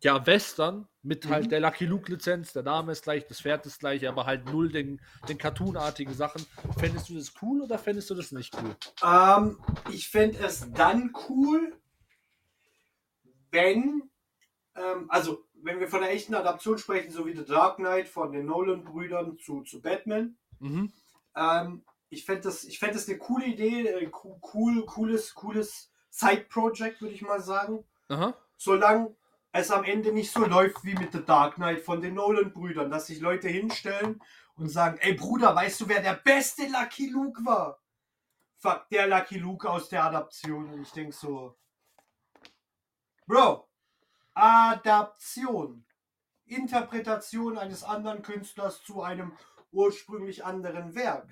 [0.00, 1.50] ja, Western mit halt Mhm.
[1.50, 2.52] der Lucky Luke-Lizenz.
[2.52, 6.46] Der Name ist gleich, das Pferd ist gleich, aber halt null den, den cartoonartigen Sachen.
[6.78, 8.76] Fändest du das cool oder fändest du das nicht cool?
[9.02, 9.58] Ähm,
[9.90, 11.76] ich fände es dann cool,
[13.50, 14.08] wenn,
[14.76, 18.32] ähm, also wenn wir von einer echten Adaption sprechen, so wie The Dark Knight von
[18.32, 20.38] den Nolan-Brüdern zu, zu Batman.
[20.60, 20.92] Mhm.
[21.36, 25.91] Ähm, ich fände das, ich fänd das eine coole Idee, äh, co- cool, cooles, cooles
[26.12, 27.84] Side-Project, würde ich mal sagen.
[28.08, 28.34] Aha.
[28.56, 29.16] Solange
[29.50, 33.06] es am Ende nicht so läuft wie mit The Dark Knight von den Nolan-Brüdern, dass
[33.06, 34.22] sich Leute hinstellen
[34.56, 37.80] und sagen, ey Bruder, weißt du, wer der beste Lucky Luke war?
[38.58, 40.72] Fuck, der Lucky Luke aus der Adaption.
[40.72, 41.56] Und ich denke so,
[43.26, 43.66] Bro,
[44.34, 45.84] Adaption.
[46.44, 49.32] Interpretation eines anderen Künstlers zu einem
[49.70, 51.28] ursprünglich anderen Werk.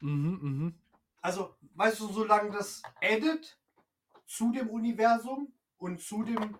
[0.00, 0.74] Mhm, mhm.
[1.22, 3.56] Also, weißt du, solange das Edit
[4.26, 6.58] zu dem Universum und zu dem,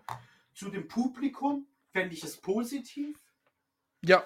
[0.53, 3.19] zu dem Publikum, fände ich es positiv.
[4.01, 4.23] Ja.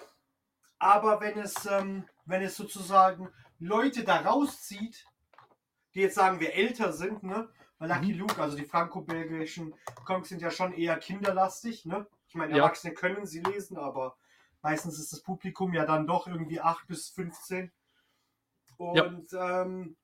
[0.79, 3.29] Aber wenn es, ähm, wenn es sozusagen
[3.59, 5.05] Leute da rauszieht,
[5.93, 7.49] die jetzt sagen wir älter sind, ne?
[7.77, 8.19] Weil Lucky Mhm.
[8.19, 9.73] Luke, also die franco-belgischen
[10.05, 12.07] Comics sind ja schon eher kinderlastig, ne?
[12.27, 12.63] Ich meine, Ja.
[12.63, 14.17] Erwachsene können sie lesen, aber
[14.61, 17.71] meistens ist das Publikum ja dann doch irgendwie 8 bis 15.
[18.77, 19.97] Und ähm,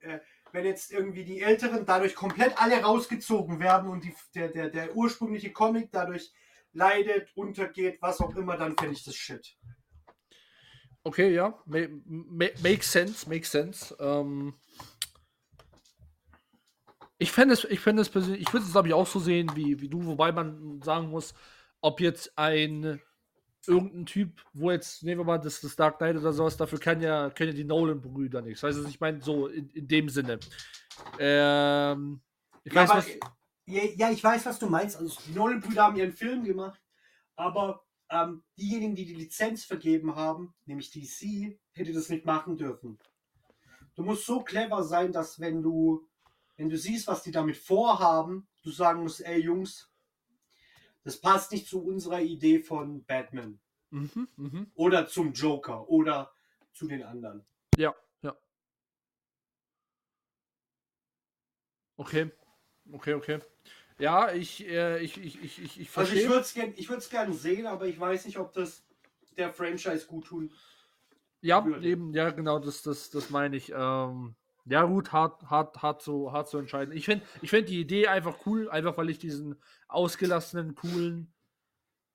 [0.00, 0.18] äh,
[0.52, 4.94] wenn jetzt irgendwie die Älteren dadurch komplett alle rausgezogen werden und die, der, der, der
[4.94, 6.32] ursprüngliche Comic dadurch
[6.72, 9.56] leidet, untergeht, was auch immer, dann fände ich das shit.
[11.04, 11.58] Okay, ja.
[11.66, 13.96] Ma ma makes sense, makes sense.
[13.98, 14.54] Ähm
[17.18, 19.50] ich fände es, ich fände es persönlich, ich würde es glaube ich auch so sehen
[19.54, 21.34] wie, wie du, wobei man sagen muss,
[21.80, 23.00] ob jetzt ein
[23.66, 27.00] irgendein Typ, wo jetzt, nehmen wir mal das, das Dark Knight oder sowas, dafür kann
[27.00, 28.62] ja, können ja die Nolan-Brüder nichts.
[28.62, 30.38] Weißt du, ich meine, so in, in dem Sinne.
[31.18, 32.20] Ähm,
[32.64, 33.06] ich Ja, weiß, was,
[33.66, 34.96] ja, ja, ich weiß, was du meinst.
[34.96, 36.80] Also die Nolan-Brüder haben ihren Film gemacht,
[37.36, 42.98] aber ähm, diejenigen, die die Lizenz vergeben haben, nämlich DC, hätte das nicht machen dürfen.
[43.94, 46.08] Du musst so clever sein, dass wenn du,
[46.56, 49.91] wenn du siehst, was die damit vorhaben, du sagen musst, ey Jungs,
[51.04, 54.70] das passt nicht zu unserer Idee von Batman mhm, mhm.
[54.74, 56.32] oder zum Joker oder
[56.72, 57.44] zu den anderen.
[57.76, 58.36] Ja, ja.
[61.96, 62.30] Okay.
[62.90, 63.38] Okay, okay.
[63.98, 66.22] Ja, ich, äh, ich, ich, ich, ich, ich Also verstehe.
[66.22, 68.84] ich würde es gern, ich würd's gern sehen, aber ich weiß nicht, ob das
[69.36, 70.52] der Franchise gut tun.
[71.40, 71.86] ja, würde.
[71.86, 73.72] eben, ja, genau, das, das, das meine ich.
[73.74, 74.34] Ähm,
[74.64, 76.96] ja, gut, hart, hart, hart zu, hart zu entscheiden.
[76.96, 79.56] Ich finde ich find die Idee einfach cool, einfach weil ich diesen
[79.88, 81.32] ausgelassenen, coolen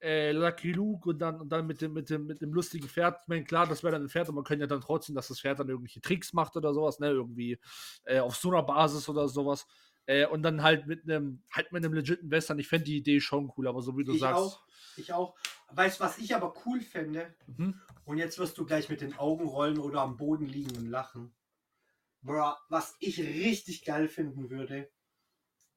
[0.01, 3.19] äh, Lucky Luke und dann, und dann mit, dem, mit, dem, mit dem lustigen Pferd.
[3.23, 5.27] Ich meine, klar, das wäre dann ein Pferd, aber man könnte ja dann trotzdem, dass
[5.27, 7.59] das Pferd dann irgendwelche Tricks macht oder sowas, ne, irgendwie
[8.05, 9.65] äh, auf so einer Basis oder sowas.
[10.05, 12.59] Äh, und dann halt mit einem, halt mit einem legiten Western.
[12.59, 14.39] Ich fände die Idee schon cool, aber so wie du Ich sagst.
[14.41, 14.61] auch.
[14.95, 15.35] Ich auch.
[15.71, 17.35] Weißt du, was ich aber cool fände?
[17.47, 17.79] Mhm.
[18.05, 21.33] Und jetzt wirst du gleich mit den Augen rollen oder am Boden liegen und lachen.
[22.21, 24.89] Bruh, was ich richtig geil finden würde,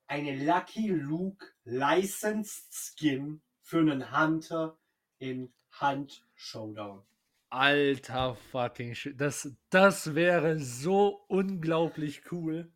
[0.06, 4.78] eine Lucky Luke Licensed Skin für einen Hunter
[5.18, 7.04] in Hunt Showdown.
[7.50, 9.20] Alter fucking shit.
[9.20, 12.72] Das, das wäre so unglaublich cool.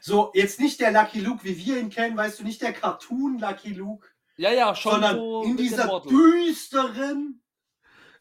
[0.00, 3.38] So, jetzt nicht der Lucky Luke, wie wir ihn kennen, weißt du, nicht der Cartoon
[3.38, 4.06] Lucky Luke,
[4.36, 7.42] Ja, ja, schon sondern so in dieser düsteren,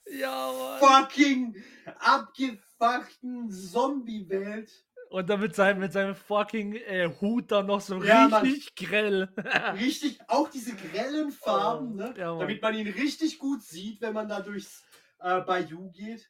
[0.10, 1.56] Ja, fucking
[2.00, 4.87] abgefuckten Zombie-Welt.
[5.10, 8.44] Und dann mit seinem, mit seinem fucking äh, Hut dann noch so Ja, Mann.
[8.44, 9.30] richtig grell.
[9.80, 12.14] Richtig, auch diese grellen Farben, ne?
[12.18, 12.40] Ja, Mann.
[12.42, 14.84] damit man ihn richtig gut sieht, wenn man da durchs
[15.20, 16.30] äh, Bayou geht.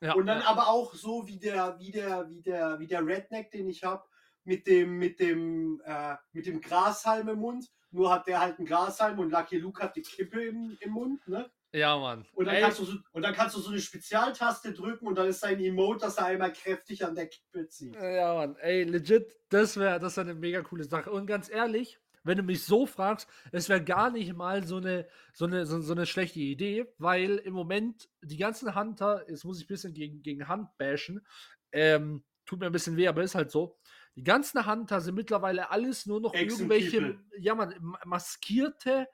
[0.00, 3.50] ja, Und dann aber auch so wie der, wie der, wie der, wie der Redneck,
[3.50, 4.04] den ich habe,
[4.44, 7.66] mit dem, mit dem, äh, mit dem Grashalm im Mund.
[7.90, 11.26] Nur hat der halt einen Grashalm und Lucky Luke hat die Kippe im, im Mund,
[11.28, 11.50] ne?
[11.72, 12.26] Ja, Mann.
[12.34, 15.16] Und dann, Ey, kannst du so, und dann kannst du so eine Spezialtaste drücken und
[15.16, 17.94] dann ist sein Emote, dass er einmal kräftig an der Kippe zieht.
[17.96, 18.56] Ja, Mann.
[18.56, 21.10] Ey, legit, das wäre das wär eine mega coole Sache.
[21.10, 25.08] Und ganz ehrlich, wenn du mich so fragst, es wäre gar nicht mal so eine,
[25.32, 29.58] so, eine, so, so eine schlechte Idee, weil im Moment die ganzen Hunter, jetzt muss
[29.58, 31.26] ich ein bisschen gegen, gegen Hand bashen,
[31.72, 33.78] ähm, tut mir ein bisschen weh, aber ist halt so.
[34.14, 37.24] Die ganzen Hunter sind mittlerweile alles nur noch Ex und irgendwelche, People.
[37.38, 39.08] ja man, ma- maskierte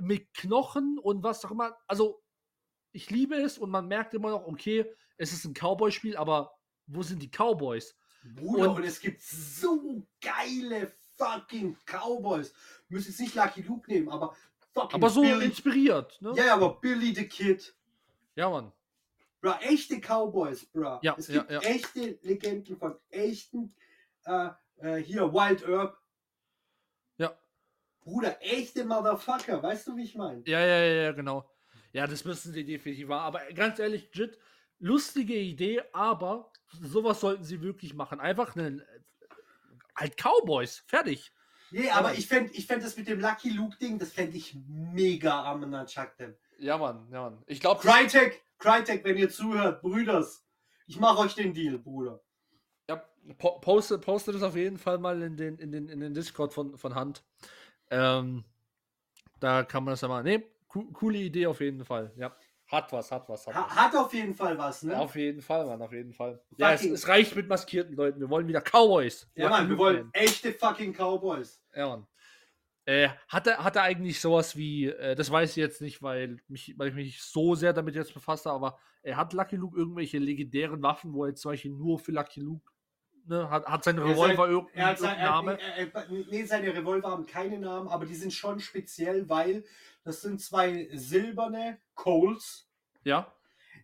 [0.00, 1.76] mit Knochen und was auch immer.
[1.86, 2.22] Also,
[2.92, 7.02] ich liebe es und man merkt immer noch, okay, es ist ein Cowboy-Spiel, aber wo
[7.02, 7.96] sind die Cowboys?
[8.34, 12.52] Bruder, Und- und, es gibt so geile fucking Cowboys.
[12.88, 14.34] Müsst jetzt nicht Lucky Luke nehmen, aber
[14.72, 15.46] fucking Aber so Billy.
[15.46, 16.32] inspiriert, ne?
[16.36, 17.74] Ja, aber Billy the Kid.
[18.34, 18.72] Ja, Mann.
[19.40, 20.98] Bro, echte Cowboys, bro.
[21.02, 21.60] Ja, es ja, gibt ja.
[21.60, 23.74] echte Legenden von echten,
[24.24, 25.98] äh, äh, hier, Wild Herb.
[28.04, 28.10] Ja.
[28.12, 30.42] Bruder, echte Motherfucker, weißt du, wie ich meine?
[30.46, 31.48] Ja, ja, ja, ja, genau.
[31.92, 33.22] Ja, das müssen sie definitiv machen.
[33.24, 34.38] Aber ganz ehrlich, Jit,
[34.78, 36.50] lustige Idee, aber
[36.80, 38.20] sowas sollten sie wirklich machen.
[38.20, 38.82] Einfach einen.
[39.96, 40.82] Halt Cowboys.
[40.86, 41.32] Fertig.
[41.70, 42.18] Nee, Ja, aber Mann.
[42.18, 46.34] ich fände ich fänd das mit dem Lucky Luke-Ding, das fände ich mega am Nachaktem.
[46.58, 47.42] Ja, Mann, ja, Mann.
[47.46, 50.44] Ich glaube, Crytek, Crytek, wenn ihr zuhört, Brüders,
[50.86, 52.20] ich mache euch den Deal, Bruder.
[52.88, 53.02] ja,
[53.38, 56.52] po poste, poste das auf jeden Fall mal in den, in den, in den Discord
[56.52, 57.24] von, von Hand.
[57.90, 58.44] Ähm,
[59.40, 60.24] da kann man das ja mal.
[60.68, 62.12] Co coole Idee auf jeden Fall.
[62.16, 62.34] Ja.
[62.66, 63.64] Hat was, hat was, hat was.
[63.64, 64.98] Ha hat auf jeden Fall was, ne?
[64.98, 66.42] Auf jeden Fall, Mann, auf jeden Fall.
[66.56, 68.20] Ja, es, es reicht mit maskierten Leuten.
[68.20, 69.30] Wir wollen wieder Cowboys.
[69.34, 71.62] ja, Mann, wir wollen echte fucking Cowboys.
[71.74, 72.06] Ja, Mann.
[72.86, 76.38] Äh, hat, er, hat er eigentlich sowas wie, äh, das weiß ich jetzt nicht, weil,
[76.48, 80.18] mich, weil ich mich so sehr damit jetzt befasste, aber er hat Lucky Luke irgendwelche
[80.18, 82.70] legendären Waffen, wo er jetzt zum Beispiel nur für Lucky Luke,
[83.26, 85.60] ne, hat, hat sein Er Revolver sein- irgendeinen Er hat sein, Name?
[85.60, 89.64] er, er, er, nee, seine Revolver haben keine Namen, aber die sind schon speziell, weil
[90.04, 92.68] das sind zwei silberne Coles,
[93.04, 93.32] Ja.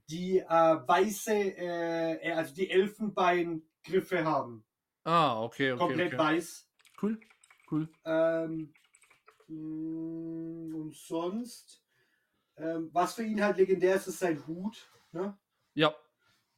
[0.09, 4.65] die äh, weiße, äh, also die Elfenbeingriffe haben.
[5.05, 5.79] Ah, okay, okay.
[5.79, 6.19] Komplett okay.
[6.19, 6.69] weiß.
[7.03, 7.19] Cool,
[7.71, 7.89] cool.
[8.05, 8.73] Ähm,
[9.49, 11.83] mh, und sonst,
[12.57, 14.89] ähm, was für ihn halt legendär ist, ist sein Hut.
[15.13, 15.37] Ne?
[15.75, 15.95] Ja,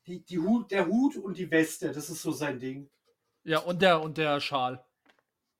[0.06, 2.90] Die, die Hut, der Hut und die Weste, das ist so sein Ding.
[3.44, 4.84] Ja, und der, und der Schal.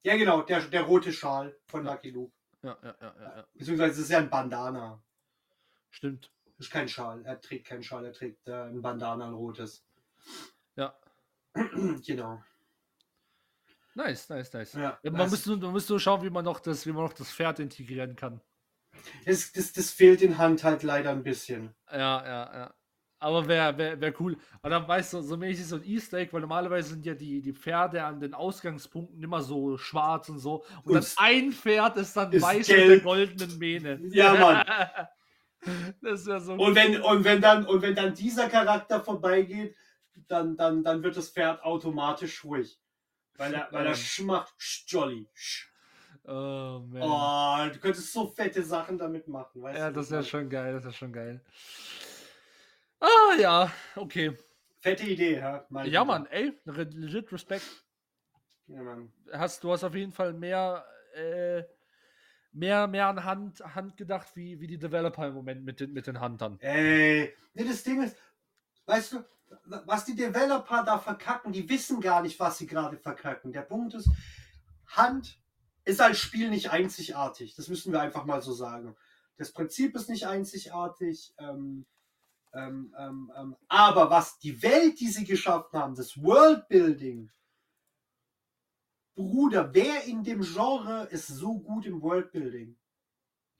[0.04, 2.32] Ja, genau, der, der rote Schal von Lucky Luke.
[2.62, 3.46] Ja, ja, ja, ja, ja.
[3.54, 5.02] Beziehungsweise es ist ja ein Bandana.
[5.90, 6.30] Stimmt.
[6.58, 7.24] Ist kein Schal.
[7.24, 9.84] Er trägt keinen Schal, er trägt äh, ein Bandana, ein rotes.
[10.76, 10.96] Ja.
[12.06, 12.42] genau.
[13.94, 14.72] Nice, nice, nice.
[14.74, 16.92] Ja, Ja, man, das- muss nur, man muss nur schauen, wie man noch das, wie
[16.92, 18.40] man noch das Pferd integrieren kann.
[19.24, 21.74] Das, das, das fehlt in Hand halt leider ein bisschen.
[21.90, 22.74] Ja, ja, ja.
[23.22, 24.36] Aber wäre wär, wär cool.
[24.62, 27.40] Und dann weißt du, so mäßig so ein Easter Egg, weil normalerweise sind ja die,
[27.40, 30.64] die Pferde an den Ausgangspunkten immer so schwarz und so.
[30.84, 32.88] Und, Und dann ein Pferd ist dann ist weiß mit gelb.
[32.88, 34.00] der goldenen Mähne.
[34.12, 34.64] Ja, Mann.
[36.02, 39.76] Das wäre so Und wenn, und wenn dann, und wenn dann dieser Charakter vorbeigeht,
[40.26, 42.80] dann, dann, dann wird das Pferd automatisch ruhig.
[43.36, 43.96] Weil er, weil er Ähm.
[43.96, 45.28] schmacht, sch, jolly.
[46.24, 47.00] Oh, man.
[47.00, 49.94] Oh, du könntest so fette Sachen damit machen, weißt ja, du?
[49.94, 51.40] das wäre schon geil, das wäre schon geil.
[53.02, 54.36] Ah, ja, okay.
[54.78, 55.66] Fette Idee, ja.
[55.70, 56.04] Mein Ja.
[56.04, 57.64] Mann, ey, legit Respekt.
[58.68, 59.12] Ja, Mann.
[59.32, 60.84] Hast, du hast auf jeden Fall mehr,
[61.14, 61.64] äh,
[62.52, 66.06] mehr, mehr an Hand, Hand gedacht, wie, wie die Developer im Moment mit den, mit
[66.06, 66.58] den Huntern.
[66.60, 68.16] Ey, nee, das Ding ist,
[68.86, 69.24] weißt du,
[69.84, 73.52] was die Developer da verkacken, die wissen gar nicht, was sie gerade verkacken.
[73.52, 74.08] Der Punkt ist,
[74.86, 75.40] Hand
[75.84, 77.56] ist als Spiel nicht einzigartig.
[77.56, 78.96] Das müssen wir einfach mal so sagen.
[79.36, 81.34] Das Prinzip ist nicht einzigartig.
[81.38, 81.84] Ähm,
[82.54, 87.30] ähm, ähm, ähm, aber was die Welt, die sie geschaffen haben, das Worldbuilding,
[89.14, 92.78] Bruder, wer in dem Genre ist so gut im Worldbuilding?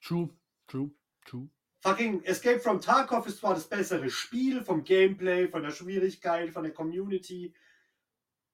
[0.03, 0.31] True,
[0.67, 0.91] true,
[1.25, 1.49] true.
[1.81, 6.63] Fucking Escape from Tarkov ist zwar das bessere Spiel vom Gameplay, von der Schwierigkeit, von
[6.63, 7.55] der Community,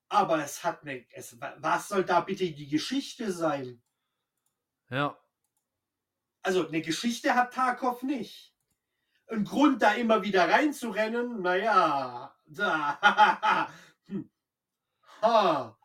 [0.08, 1.04] aber es hat eine.
[1.12, 3.82] Es, was soll da bitte die Geschichte sein?
[4.90, 5.18] Ja.
[6.42, 8.54] Also, eine Geschichte hat Tarkov nicht.
[9.30, 13.68] Ein Grund, da immer wieder reinzurennen, naja, da.
[14.06, 14.30] hm.
[15.22, 15.78] ha.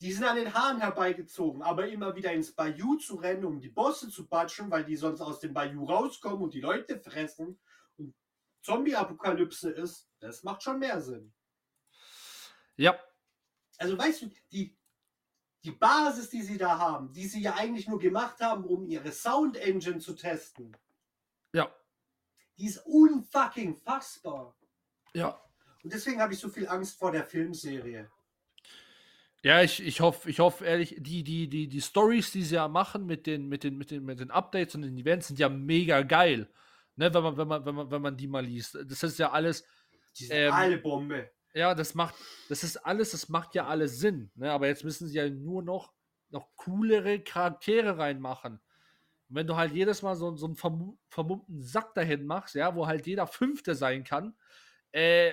[0.00, 3.68] Die sind an den Haaren herbeigezogen, aber immer wieder ins Bayou zu rennen, um die
[3.68, 7.60] Bosse zu batschen, weil die sonst aus dem Bayou rauskommen und die Leute fressen
[7.96, 8.12] und
[8.62, 11.32] Zombie-Apokalypse ist, das macht schon mehr Sinn.
[12.76, 12.98] Ja.
[13.78, 14.76] Also weißt du, die,
[15.62, 19.12] die Basis, die sie da haben, die sie ja eigentlich nur gemacht haben, um ihre
[19.12, 20.76] Sound-Engine zu testen,
[21.52, 21.72] Ja.
[22.58, 24.56] Die ist unfucking fassbar.
[25.14, 25.40] Ja.
[25.82, 28.10] Und deswegen habe ich so viel Angst vor der Filmserie.
[29.44, 32.68] Ja, ich, ich hoffe, ich hoffe ehrlich, die, die, die, die Stories, die sie ja
[32.68, 35.48] machen mit den, mit den, mit den, mit den Updates und den Events sind ja
[35.48, 36.48] mega geil.
[36.94, 38.78] Ne, wenn man, wenn man, wenn man, wenn man die mal liest.
[38.86, 39.64] Das ist ja alles,
[40.18, 41.30] Die sind Ähm, alle Bombe.
[41.54, 42.14] ja, das macht,
[42.48, 44.30] das ist alles, das macht ja alles Sinn.
[44.36, 44.52] Ne?
[44.52, 45.92] Aber jetzt müssen sie ja nur noch,
[46.28, 48.60] noch coolere Charaktere reinmachen.
[49.32, 52.74] Und wenn du halt jedes Mal so, so einen vermu vermummten Sack dahin machst, ja,
[52.76, 54.36] wo halt jeder Fünfte sein kann,
[54.90, 55.32] äh,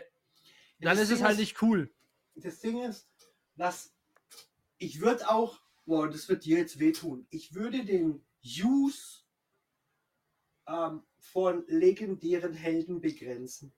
[0.80, 1.94] dann das ist es Ding halt ist- nicht cool.
[2.36, 3.10] Das Ding ist,
[3.58, 3.94] dass
[4.78, 9.24] ich würde auch, boah, das wird dir jetzt wehtun, ich würde den Use
[10.66, 13.74] ähm, von legendären Helden begrenzen.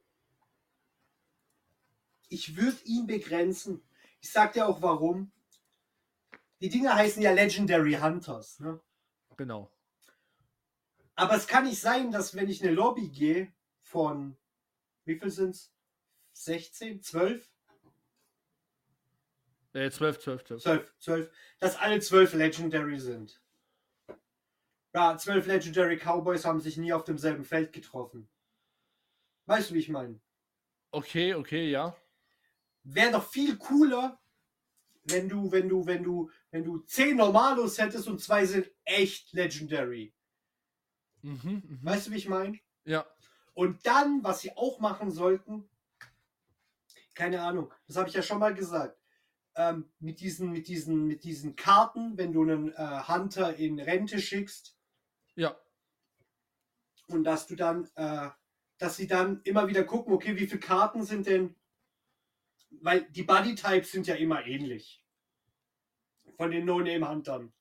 [2.30, 3.82] Ich würde ihn begrenzen.
[4.19, 5.32] Ich sag dir auch warum.
[6.61, 8.59] Die Dinger heißen ja Legendary Hunters.
[8.59, 8.80] Ne?
[9.36, 9.72] Genau.
[11.16, 14.38] Aber es kann nicht sein, dass wenn ich eine Lobby gehe von,
[15.05, 15.72] wie viel sind es?
[16.34, 17.49] 16, 12?
[19.74, 20.62] Äh, 12, 12, 12.
[20.62, 23.41] 12, 12, dass alle 12 Legendary sind.
[24.93, 28.30] Ja, 12 Legendary Cowboys haben sich nie auf demselben Feld getroffen.
[29.45, 30.20] Weißt du, wie ich meine?
[30.91, 31.95] Okay, okay, ja.
[32.84, 34.20] Wäre doch viel cooler,
[35.03, 39.32] wenn du, wenn du, wenn du, wenn du 10 Normalos hättest und zwei sind echt
[39.32, 40.14] Legendary.
[41.24, 41.80] Mhm, mhm.
[41.82, 42.59] Weißt du, wie ich meine?
[42.86, 43.05] Ja.
[43.53, 45.69] Und dann, was sie auch machen sollten,
[47.13, 48.97] keine Ahnung, das habe ich ja schon mal gesagt,
[49.55, 54.19] ähm, mit, diesen, mit, diesen, mit diesen Karten, wenn du einen äh, Hunter in Rente
[54.19, 54.78] schickst
[55.36, 55.59] Ja.
[57.07, 58.30] und dass du dann, äh,
[58.78, 61.55] dass sie dann immer wieder gucken, okay, wie viele Karten sind denn,
[62.69, 65.03] weil die Buddy-Types sind ja immer ähnlich.
[66.38, 67.53] Von den No-Name-Huntern.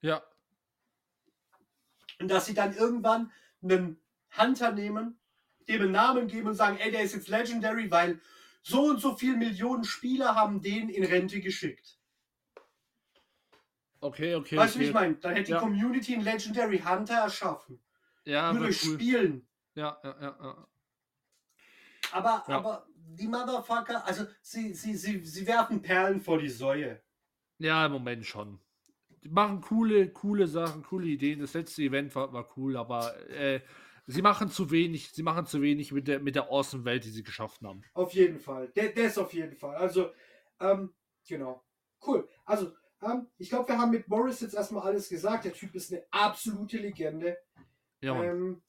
[0.00, 0.22] Ja.
[2.22, 4.00] Und dass sie dann irgendwann einen
[4.38, 5.18] Hunter nehmen,
[5.68, 8.20] dem einen Namen geben und sagen, ey, der ist jetzt Legendary, weil
[8.62, 11.98] so und so viele Millionen Spieler haben den in Rente geschickt.
[14.00, 14.56] Okay, okay.
[14.56, 15.14] weißt du, wie ich meine?
[15.16, 15.58] Dann hätte die Ja.
[15.58, 17.80] Community einen Legendary Hunter erschaffen.
[18.24, 18.94] Ja, nur durch cool.
[18.94, 19.48] Spielen.
[19.74, 20.66] Ja, ja, ja, ja.
[22.12, 22.56] Aber, Ja.
[22.56, 27.02] aber die Motherfucker, also sie, sie, sie, sie werfen Perlen vor die Säue.
[27.58, 28.60] Ja, im Moment schon.
[29.22, 31.40] Die machen coole, coole Sachen, coole Ideen.
[31.40, 33.60] Das letzte Event war, war cool, aber äh,
[34.06, 37.10] sie machen zu wenig, sie machen zu wenig mit der, mit der Awesome Welt, die
[37.10, 37.82] sie geschaffen haben.
[37.94, 38.68] Auf jeden Fall.
[38.74, 39.76] Der, das auf jeden Fall.
[39.76, 40.10] Also,
[40.60, 40.92] ähm,
[41.28, 41.64] Genau.
[42.04, 42.28] Cool.
[42.44, 45.44] Also, ähm, ich glaube, wir haben mit Morris jetzt erstmal alles gesagt.
[45.44, 47.38] Der Typ ist eine absolute Legende.
[48.00, 48.22] Ja.
[48.22, 48.62] Ähm,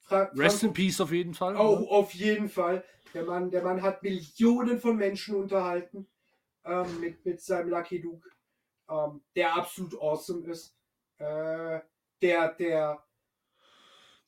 [0.00, 1.56] Fra Rest in Peace auf jeden Fall.
[1.56, 2.84] Oh, auf jeden Fall.
[3.14, 6.06] Der Mann, der Mann hat Millionen von Menschen unterhalten
[6.64, 8.28] ähm, mit, mit seinem Lucky Luke,
[8.88, 10.76] ähm, der absolut awesome ist.
[11.18, 11.80] Äh,
[12.20, 13.04] der, der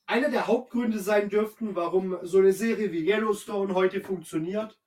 [0.05, 4.79] einer der Hauptgründe sein dürften, warum so eine Serie wie Yellowstone heute funktioniert.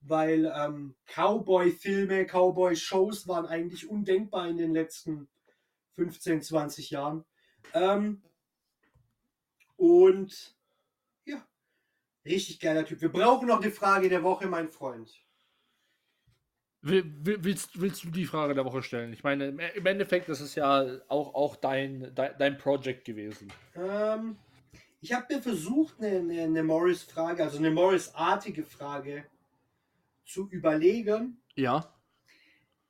[0.00, 5.28] Weil ähm, Cowboy-Filme, Cowboy-Shows waren eigentlich undenkbar in den letzten
[5.94, 7.24] 15, 20 Jahren.
[7.72, 8.22] Ähm,
[9.76, 10.56] und
[11.24, 11.46] ja,
[12.24, 13.00] richtig geiler Typ.
[13.00, 15.24] Wir brauchen noch eine Frage der Woche, mein Freund.
[16.82, 19.12] Will- will- Willst, willst du die Frage der Woche stellen?
[19.12, 23.52] Ich meine, im im Endeffekt ist es ja auch, auch dein, dein, dein Project gewesen.
[23.76, 24.36] Ähm,
[25.00, 29.24] ich habe mir versucht, eine, eine, eine Morris-Frage, also eine Morris-artige Frage
[30.24, 31.40] zu überlegen.
[31.54, 31.94] Ja.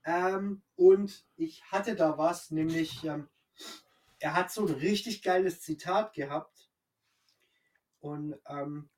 [0.05, 3.28] Ähm, und ich hatte da was, nämlich ähm,
[4.20, 6.70] er hat so ein richtig geiles Zitat gehabt.
[8.01, 8.88] Und ähm,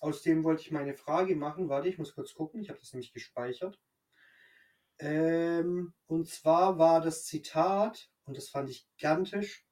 [0.00, 1.70] aus dem wollte ich meine Frage machen.
[1.70, 2.60] Warte, ich muss kurz gucken.
[2.60, 3.80] Ich habe das nämlich gespeichert.
[5.04, 9.66] Ähm, und zwar war das Zitat, und das fand ich gigantisch.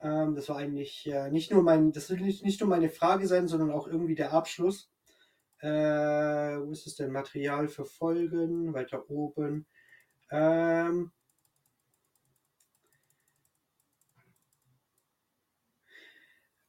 [0.00, 3.28] Ähm, das war eigentlich äh, nicht nur mein, das will nicht, nicht nur meine Frage
[3.28, 4.90] sein, sondern auch irgendwie der Abschluss.
[5.60, 7.12] Äh, wo ist es denn?
[7.12, 9.66] Material für Folgen, weiter oben.
[10.30, 11.12] Ähm,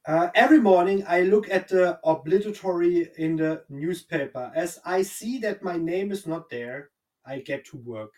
[0.04, 4.50] Uh, every morning I look at the obligatory in the newspaper.
[4.52, 6.91] As I see that my name is not there,
[7.26, 8.14] I get to work.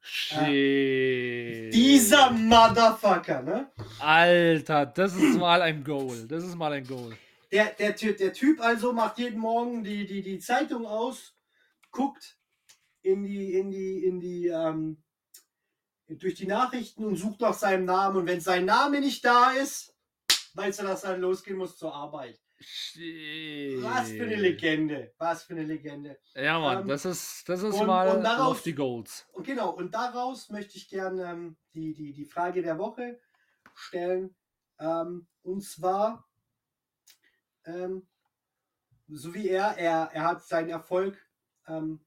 [0.00, 1.74] Shit.
[1.74, 3.72] Dieser Motherfucker, ne?
[3.98, 6.28] Alter, das ist mal ein Goal.
[6.28, 7.16] Das ist mal ein Goal.
[7.50, 11.34] Der, der, der Typ also macht jeden Morgen die, die, die Zeitung aus,
[11.90, 12.38] guckt
[13.02, 15.02] in die, in die, in die, ähm,
[16.08, 18.18] durch die Nachrichten und sucht nach seinem Namen.
[18.18, 19.96] Und wenn sein Name nicht da ist,
[20.54, 22.40] weißt du, dass er losgehen muss zur Arbeit.
[22.58, 23.82] Shit.
[23.82, 25.14] Was für eine Legende.
[25.18, 26.18] Was für eine Legende.
[26.34, 29.26] Ja, Mann, Ähm, das ist, das ist und- mal und daraus- auf die Goals.
[29.32, 33.20] Und genau, und daraus möchte ich gerne ähm, die, die, die Frage der Woche
[33.74, 34.34] stellen.
[34.78, 36.26] Ähm, und zwar,
[37.66, 38.08] ähm,
[39.08, 41.18] so wie er, er, er hat seinen Erfolg
[41.66, 42.04] ähm,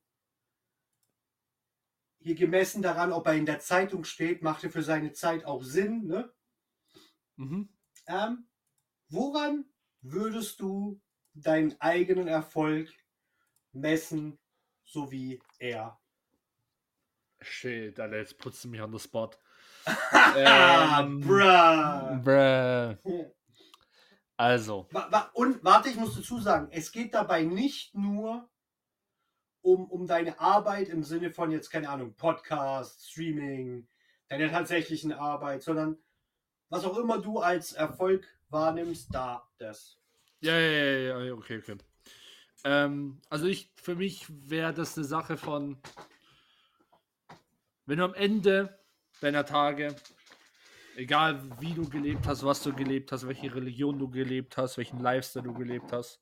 [2.20, 6.06] hier gemessen daran, ob er in der Zeitung steht, machte für seine Zeit auch Sinn.
[6.08, 6.34] Ne?
[7.38, 7.70] Mhm.
[8.08, 8.50] Ähm,
[9.10, 9.66] woran
[10.02, 11.00] würdest du
[11.34, 12.90] deinen eigenen Erfolg
[13.72, 14.40] messen,
[14.84, 16.00] so wie er?
[17.42, 19.32] Shit, Alter, jetzt putzt du mich an the spot.
[19.86, 22.22] Ah, Ähm, bruh.
[22.24, 23.32] Bruh.
[24.38, 24.88] Also,
[25.34, 28.50] Und warte, ich muss dazu sagen, es geht dabei nicht nur
[29.62, 33.88] um, um deine Arbeit im Sinne von jetzt, keine Ahnung, Podcast, Streaming,
[34.30, 35.98] deine tatsächlichen Arbeit, sondern
[36.70, 40.00] was auch immer du als Erfolg wahrnimmst, da das.
[40.42, 41.78] ja, ja, ja, ja, okay, okay.
[42.64, 45.78] Ähm, also ich, für mich wäre das eine Sache von,
[47.86, 48.78] wenn du am Ende
[49.22, 49.96] deiner Tage,
[50.96, 55.00] egal wie du gelebt hast, was du gelebt hast, welche Religion du gelebt hast, welchen
[55.00, 56.22] Lifestyle du gelebt hast,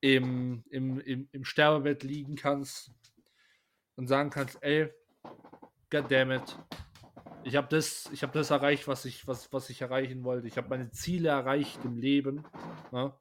[0.00, 2.92] im, im, im, im Sterbebett liegen kannst
[3.96, 4.90] und sagen kannst, ey,
[5.90, 6.56] goddammit,
[7.44, 10.46] ich habe das, ich habe das erreicht, was ich, was, was ich erreichen wollte.
[10.46, 12.44] Ich habe meine Ziele erreicht im Leben.
[12.92, 13.12] Ne?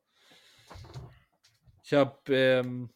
[1.83, 2.89] Ich habe ähm,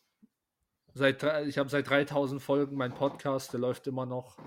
[0.94, 4.38] seit, ich habe seit 3000 Folgen meinen Podcast, der läuft immer noch.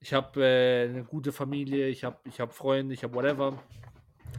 [0.00, 3.58] Ich habe äh, eine gute Familie, ich habe ich hab Freunde, ich habe whatever.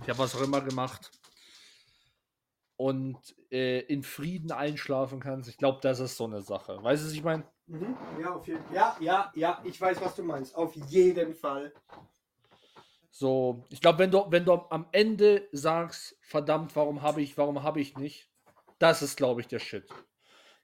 [0.03, 1.09] Ich habe was auch immer gemacht.
[2.78, 3.17] Und
[3.51, 5.49] äh, in Frieden einschlafen kannst.
[5.49, 6.84] Ich glaube, das ist so eine Sache.
[6.84, 7.45] Weißt du, was ich meine?
[7.68, 7.95] Mhm.
[8.22, 8.76] Ja, auf jeden Fall.
[8.76, 10.55] Ja, ja, ja, ich weiß, was du meinst.
[10.55, 11.74] Auf jeden Fall.
[13.09, 17.63] So, ich glaube, wenn du, wenn du am Ende sagst, verdammt, warum habe ich, warum
[17.63, 18.30] habe ich nicht,
[18.78, 19.88] das ist, glaube ich, der Shit.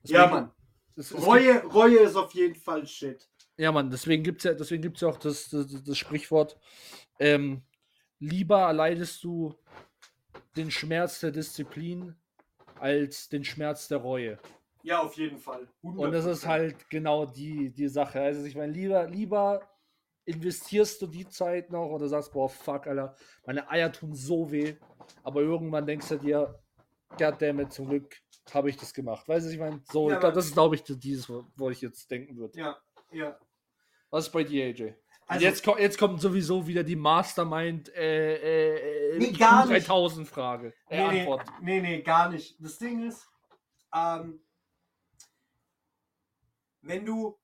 [0.03, 0.51] Ja, Deswegen- Mann.
[0.97, 3.27] es- es gibt- Reue, Reue ist auf jeden Fall Shit.
[3.57, 6.57] Ja, Mann, deswegen gibt es ja, deswegen gibt's ja auch das, das, das Sprichwort,
[7.19, 7.63] ähm,
[8.19, 9.55] lieber erleidest du
[10.57, 12.15] den Schmerz der Disziplin
[12.79, 14.39] als den Schmerz der Reue.
[14.83, 15.67] Ja, auf jeden Fall.
[15.81, 18.21] Und das ist halt genau die, die Sache.
[18.21, 19.61] Also ich meine, lieber, lieber
[20.25, 23.15] investierst du die Zeit noch oder sagst, boah, fuck, Alter,
[23.45, 24.75] meine Eier tun so weh.
[25.23, 26.59] Aber irgendwann denkst du dir,
[27.17, 28.15] goddammit, zum Glück
[28.53, 29.27] habe ich das gemacht.
[29.27, 31.81] Weißt du, ich meine, so, Ja, ich glaub, das ist, glaube ich, dieses, wo ich
[31.81, 32.57] jetzt denken würde.
[32.59, 32.77] Ja,
[33.11, 33.37] ja.
[34.09, 34.95] Was ist bei dir, AJ?
[35.27, 39.87] Also- jetzt, jetzt kommt sowieso wieder die Mastermind äh, äh, Nee, gar nicht.
[39.87, 40.73] 3000 Frage.
[40.89, 41.45] Äh, nee, Antwort.
[41.61, 42.57] nee, nee, gar nicht.
[42.59, 43.25] Das Ding ist,
[43.95, 44.41] ähm,
[46.81, 47.37] wenn du,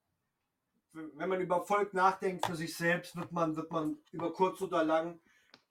[0.93, 4.83] wenn man über Erfolg nachdenkt für sich selbst, wird man, wird man über kurz oder
[4.83, 5.19] lang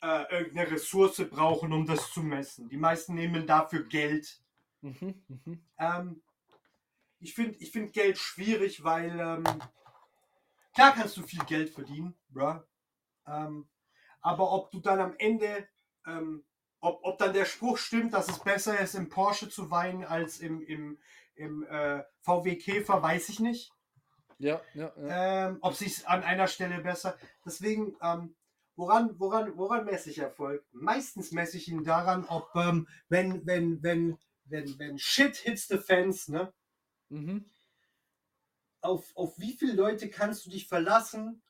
[0.02, 2.68] äh, irgendeine Ressource brauchen, um das zu messen.
[2.68, 4.40] Die meisten nehmen dafür Geld.
[4.82, 5.64] Mhm, mhm.
[5.78, 6.22] Ähm,
[7.18, 9.44] ich finde ich find Geld schwierig, weil ähm,
[10.74, 12.60] klar kannst du viel Geld verdienen, bruh.
[13.26, 13.68] Ähm,
[14.20, 15.66] aber ob du dann am Ende,
[16.06, 16.44] ähm,
[16.80, 20.38] ob, ob dann der Spruch stimmt, dass es besser ist, im Porsche zu weinen als
[20.40, 20.98] im, im,
[21.36, 23.72] im äh, VW Käfer, weiß ich nicht.
[24.38, 25.48] Ja, ja, ja.
[25.48, 27.16] Ähm, ob sich an einer Stelle besser.
[27.44, 28.36] Deswegen, ähm,
[28.74, 30.64] woran, woran, woran messe ich Erfolg?
[30.72, 35.78] Meistens messe ich ihn daran, ob ähm, wenn, wenn, wenn, wenn, wenn Shit hits the
[35.78, 36.52] fans, ne?
[37.08, 37.46] Mhm.
[38.82, 41.42] Auf, auf wie viele Leute kannst du dich verlassen,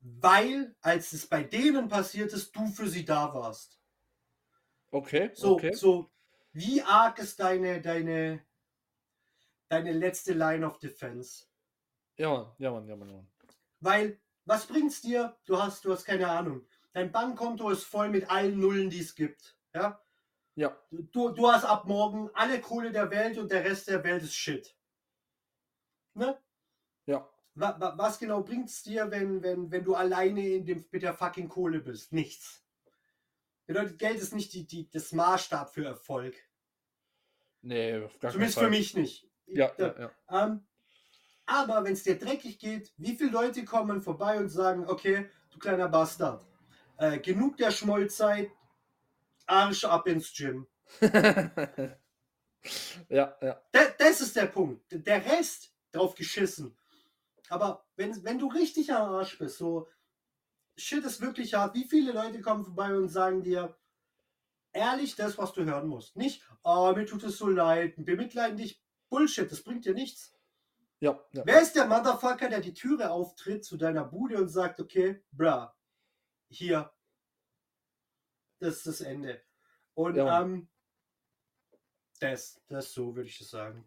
[0.00, 3.80] weil, als es bei denen passiert ist, du für sie da warst.
[4.92, 5.72] Okay, So, okay.
[5.72, 6.10] so
[6.52, 8.44] wie arg ist deine, deine,
[9.74, 11.46] deine letzte Line of Defense?
[12.16, 13.28] Ja, Mann, ja, Mann, ja, Mann, ja, Mann.
[13.80, 15.36] Weil, was bringt's dir?
[15.44, 16.66] Du hast, du hast keine Ahnung.
[16.92, 19.58] Dein Bankkonto ist voll mit allen Nullen, die es gibt.
[19.74, 20.00] Ja?
[20.54, 24.22] Ja, Du, du hast ab morgen alle Kohle der Welt und der Rest der Welt
[24.22, 24.76] ist Shit.
[26.14, 26.38] Ne?
[27.06, 27.28] ja.
[27.56, 31.14] Wa, wa, was genau bringt's dir, wenn, wenn, wenn du alleine in dem, mit der
[31.14, 32.12] fucking Kohle bist?
[32.12, 32.64] Nichts.
[33.66, 36.36] Bedeutet, Geld ist nicht die, die, das Maßstab für Erfolg.
[37.62, 39.28] Nee, auf gar Zumindest für mich nicht.
[39.46, 40.10] Ja, ja, ja.
[40.30, 40.66] Ähm,
[41.46, 45.58] aber wenn es dir dreckig geht, wie viele Leute kommen vorbei und sagen, okay, du
[45.58, 46.46] kleiner Bastard,
[46.96, 48.50] äh, genug der Schmollzeit,
[49.46, 50.66] Arsch ab ins Gym.
[53.08, 53.62] ja, ja.
[53.72, 54.84] Da, das ist der Punkt.
[54.90, 56.76] Der Rest drauf geschissen.
[57.50, 59.86] Aber wenn, wenn du richtig am Arsch bist, so
[60.76, 61.74] Shit ist wirklich hart.
[61.74, 63.76] Wie viele Leute kommen vorbei und sagen dir
[64.72, 66.16] ehrlich das, was du hören musst?
[66.16, 68.83] Nicht, oh, mir tut es so leid, bemitleiden dich.
[69.08, 70.34] Bullshit, das bringt dir nichts.
[71.00, 71.42] Ja, ja.
[71.44, 75.76] Wer ist der Motherfucker, der die Türe auftritt zu deiner Bude und sagt, okay, bra,
[76.48, 76.90] hier,
[78.58, 79.42] das ist das Ende.
[79.94, 80.42] Und Ja.
[80.42, 80.68] ähm,
[82.20, 83.84] das, das so würde ich das sagen.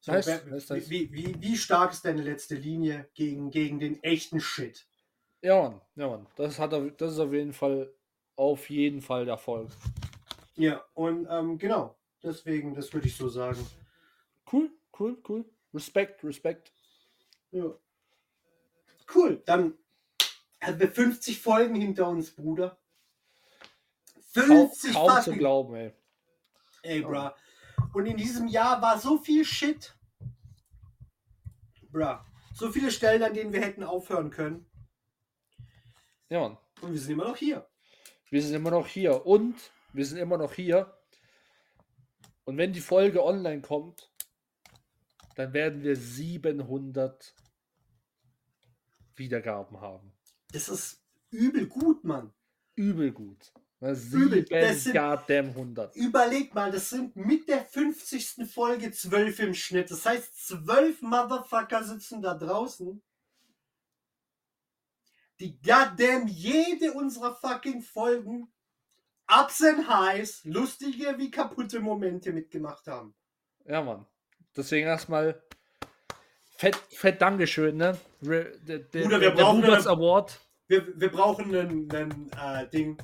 [0.00, 0.88] So, Nice, wer, nice, nice.
[0.88, 4.86] Wie, wie, wie stark ist deine letzte Linie gegen, gegen den echten Shit?
[5.42, 6.26] Ja, Mann, ja, Mann.
[6.36, 7.92] Das, hat, das ist auf jeden Fall,
[8.36, 9.70] auf jeden Fall der Erfolg.
[10.54, 13.66] Ja, und ähm, genau, deswegen, das würde ich so sagen.
[14.50, 15.44] Cool, cool, cool.
[15.72, 16.72] Respekt, Respekt.
[17.50, 17.74] Ja.
[19.14, 19.78] Cool, dann
[20.60, 22.78] haben wir 50 Folgen hinter uns, Bruder.
[24.34, 25.92] Kaum, 50 kaum zu fucking glauben, ey.
[26.82, 27.30] Ey, bruh.
[27.92, 29.94] Und in diesem Jahr war so viel Shit.
[31.90, 32.18] Bruh.
[32.54, 34.70] So viele Stellen, an denen wir hätten aufhören können.
[36.28, 36.58] Ja, Mann.
[36.80, 37.68] Und wir sind immer noch hier.
[38.30, 40.96] Wir sind immer noch hier und wir sind immer noch hier.
[42.44, 44.10] Und wenn die Folge online kommt,
[45.36, 47.34] dann werden wir 700
[49.16, 50.12] Wiedergaben haben.
[50.52, 52.32] Das ist übel gut, Mann.
[52.74, 53.52] Übel gut.
[53.80, 54.44] Übel.
[54.44, 55.96] Das 7 sind- goddamn 100.
[55.96, 58.46] Überleg mal, das sind mit der 50.
[58.46, 59.90] Folge 12 im Schnitt.
[59.90, 63.02] Das heißt, 12 Motherfucker sitzen da draußen.
[65.38, 68.52] Die goddamn jede unserer fucking Folgen
[69.26, 73.14] Ups and Highs, lustige wie kaputte Momente mitgemacht haben.
[73.64, 74.04] Ja, Mann.
[74.56, 75.42] Deswegen erstmal
[76.56, 77.96] fett, fett Dankeschön, ne?
[78.22, 80.40] Re- Der, der, Bruder, wir brauchen eine- Award.
[80.68, 82.96] Wir, wir brauchen einen, einen äh, Ding,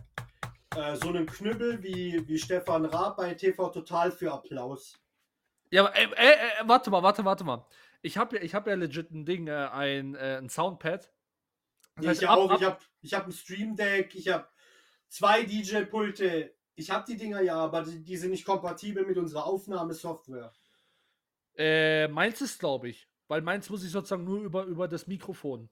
[0.76, 4.94] äh, so einen Knüppel wie, wie Stefan Raab bei TV Total für Applaus.
[5.70, 6.34] Ja, aber, äh, äh, äh,
[6.66, 7.66] warte mal, warte, warte mal.
[8.02, 11.10] Ich habe ja, ich hab ja legit ein Ding, äh, ein, äh, ein Soundpad.
[11.96, 12.50] Das Ja, heißt, ich ab- auch.
[12.50, 14.46] ab- Ich habe ich hab ein Stream Deck, ich habe
[15.08, 16.52] zwei DJ-Pulte.
[16.76, 20.52] Ich habe die Dinger ja, aber die, die sind nicht kompatibel mit unserer Aufnahmesoftware.
[21.56, 23.08] Äh, meins ist, glaube ich.
[23.28, 25.68] Weil meins muss ich sozusagen nur über, über das Mikrofon.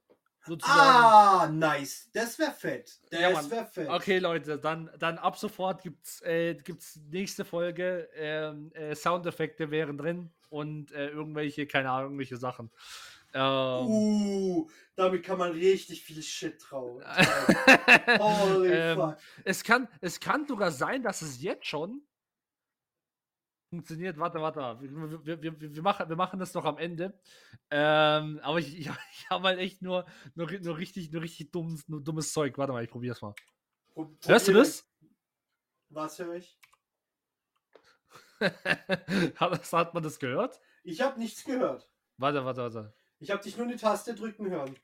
[0.46, 0.78] Sozusagen.
[0.80, 2.10] Ah, nice.
[2.12, 2.98] Das wäre fett.
[3.10, 3.50] Ja, Das Mann.
[3.50, 3.88] wäre fett.
[3.88, 8.08] Okay, Leute, dann, dann ab sofort gibt's, äh, gibt's nächste Folge.
[8.14, 12.70] Ähm, äh, Soundeffekte wären drin und äh, irgendwelche, keine Ahnung, irgendwelche Sachen.
[13.32, 17.02] Ähm, Uh, damit kann man richtig viel Shit trauen.
[18.18, 19.16] Holy ähm, fuck.
[19.44, 22.02] es, kann, es kann sogar sein, dass es jetzt schon
[23.76, 24.18] funktioniert.
[24.18, 24.78] Warte, warte.
[24.80, 27.18] Wir, wir, wir, machen, wir machen das noch am Ende.
[27.70, 31.88] Ähm, aber ich, ich, ich habe halt echt nur, nur, nur, richtig, nur richtig dummes,
[31.88, 32.56] nur dummes Zeug.
[32.58, 33.34] Warte mal, ich probier's mal.
[33.92, 34.88] Pro- Hörst du das?
[35.90, 36.58] Was höre ich?
[39.36, 40.60] hat, hat man das gehört?
[40.82, 41.88] Ich habe nichts gehört.
[42.16, 42.94] Warte, warte, warte.
[43.18, 44.76] Ich habe dich nur eine Taste drücken hören.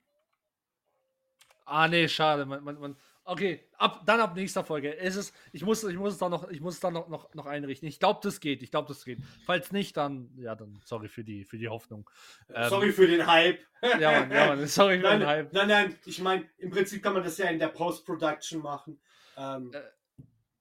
[1.65, 2.47] Ah, nee, schade.
[2.47, 2.97] Man, man, man,
[3.31, 4.99] Okay, ab, dann ab nächster Folge.
[4.99, 7.33] Es ist, ich muss, ich muss es dann noch, ich muss es dann noch, noch,
[7.33, 7.89] noch einrichten.
[7.89, 8.61] Ich glaube, das geht.
[8.61, 9.21] Ich glaube, das geht.
[9.47, 12.11] Falls nicht, dann, ja, dann sorry für die, für die Hoffnung.
[12.53, 13.61] Ähm, sorry für den Hype.
[14.01, 15.53] Ja, Mann, ja, Mann, sorry für nein, den Hype.
[15.53, 19.01] Nein, nein, ich meine, im Prinzip kann man das ja in der Post-Production machen.
[19.37, 19.81] Ähm, äh,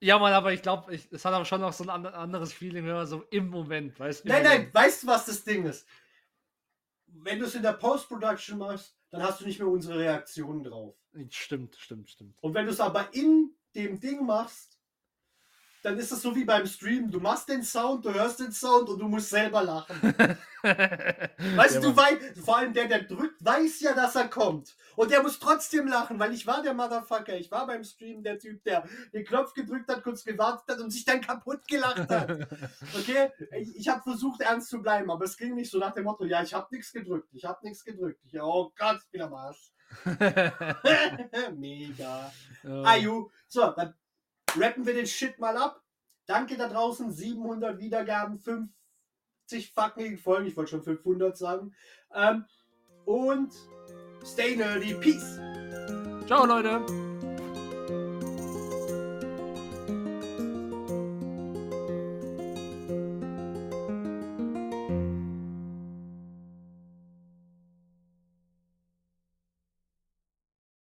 [0.06, 2.94] ja, Mann, aber ich glaube, es hat aber schon noch so ein anderes Feeling, wenn
[2.94, 4.30] man so im Moment, weißt du?
[4.30, 5.88] Nein, nein, weißt du, was das Ding ist?
[7.08, 10.99] Wenn du es in der Post-Production machst, dann hast du nicht mehr unsere Reaktionen drauf.
[11.30, 12.36] Stimmt, stimmt, stimmt.
[12.42, 14.79] Und wenn du es aber in dem Ding machst,
[15.82, 17.10] dann ist es so wie beim Stream.
[17.10, 19.96] Du machst den Sound, du hörst den Sound und du musst selber lachen.
[20.62, 24.76] weißt ja, du, weißt, vor allem der, der drückt, weiß ja, dass er kommt.
[24.96, 27.38] Und der muss trotzdem lachen, weil ich war der Motherfucker.
[27.38, 28.84] Ich war beim Stream der Typ, der
[29.14, 32.30] den Knopf gedrückt hat, kurz gewartet hat und sich dann kaputt gelacht hat.
[33.00, 33.30] Okay?
[33.60, 36.26] Ich, ich habe versucht, ernst zu bleiben, aber es ging nicht so nach dem Motto,
[36.26, 38.20] ja, ich habe nichts gedrückt, ich habe nichts gedrückt.
[38.26, 39.72] Ich, oh Gott, ich bin am Arsch.
[41.56, 42.32] Mega.
[42.64, 42.84] Oh.
[42.84, 43.30] Ayu.
[43.48, 43.94] So, dann
[44.58, 45.84] rappen wir den Shit mal ab.
[46.26, 47.12] Danke da draußen.
[47.12, 50.48] 700 Wiedergaben, 50 fucking Folgen.
[50.48, 51.74] Ich wollte schon 500 sagen.
[52.14, 52.46] Ähm,
[53.06, 53.54] und
[54.24, 54.94] stay nerdy.
[54.96, 55.40] Peace.
[56.28, 57.09] Ciao, Leute.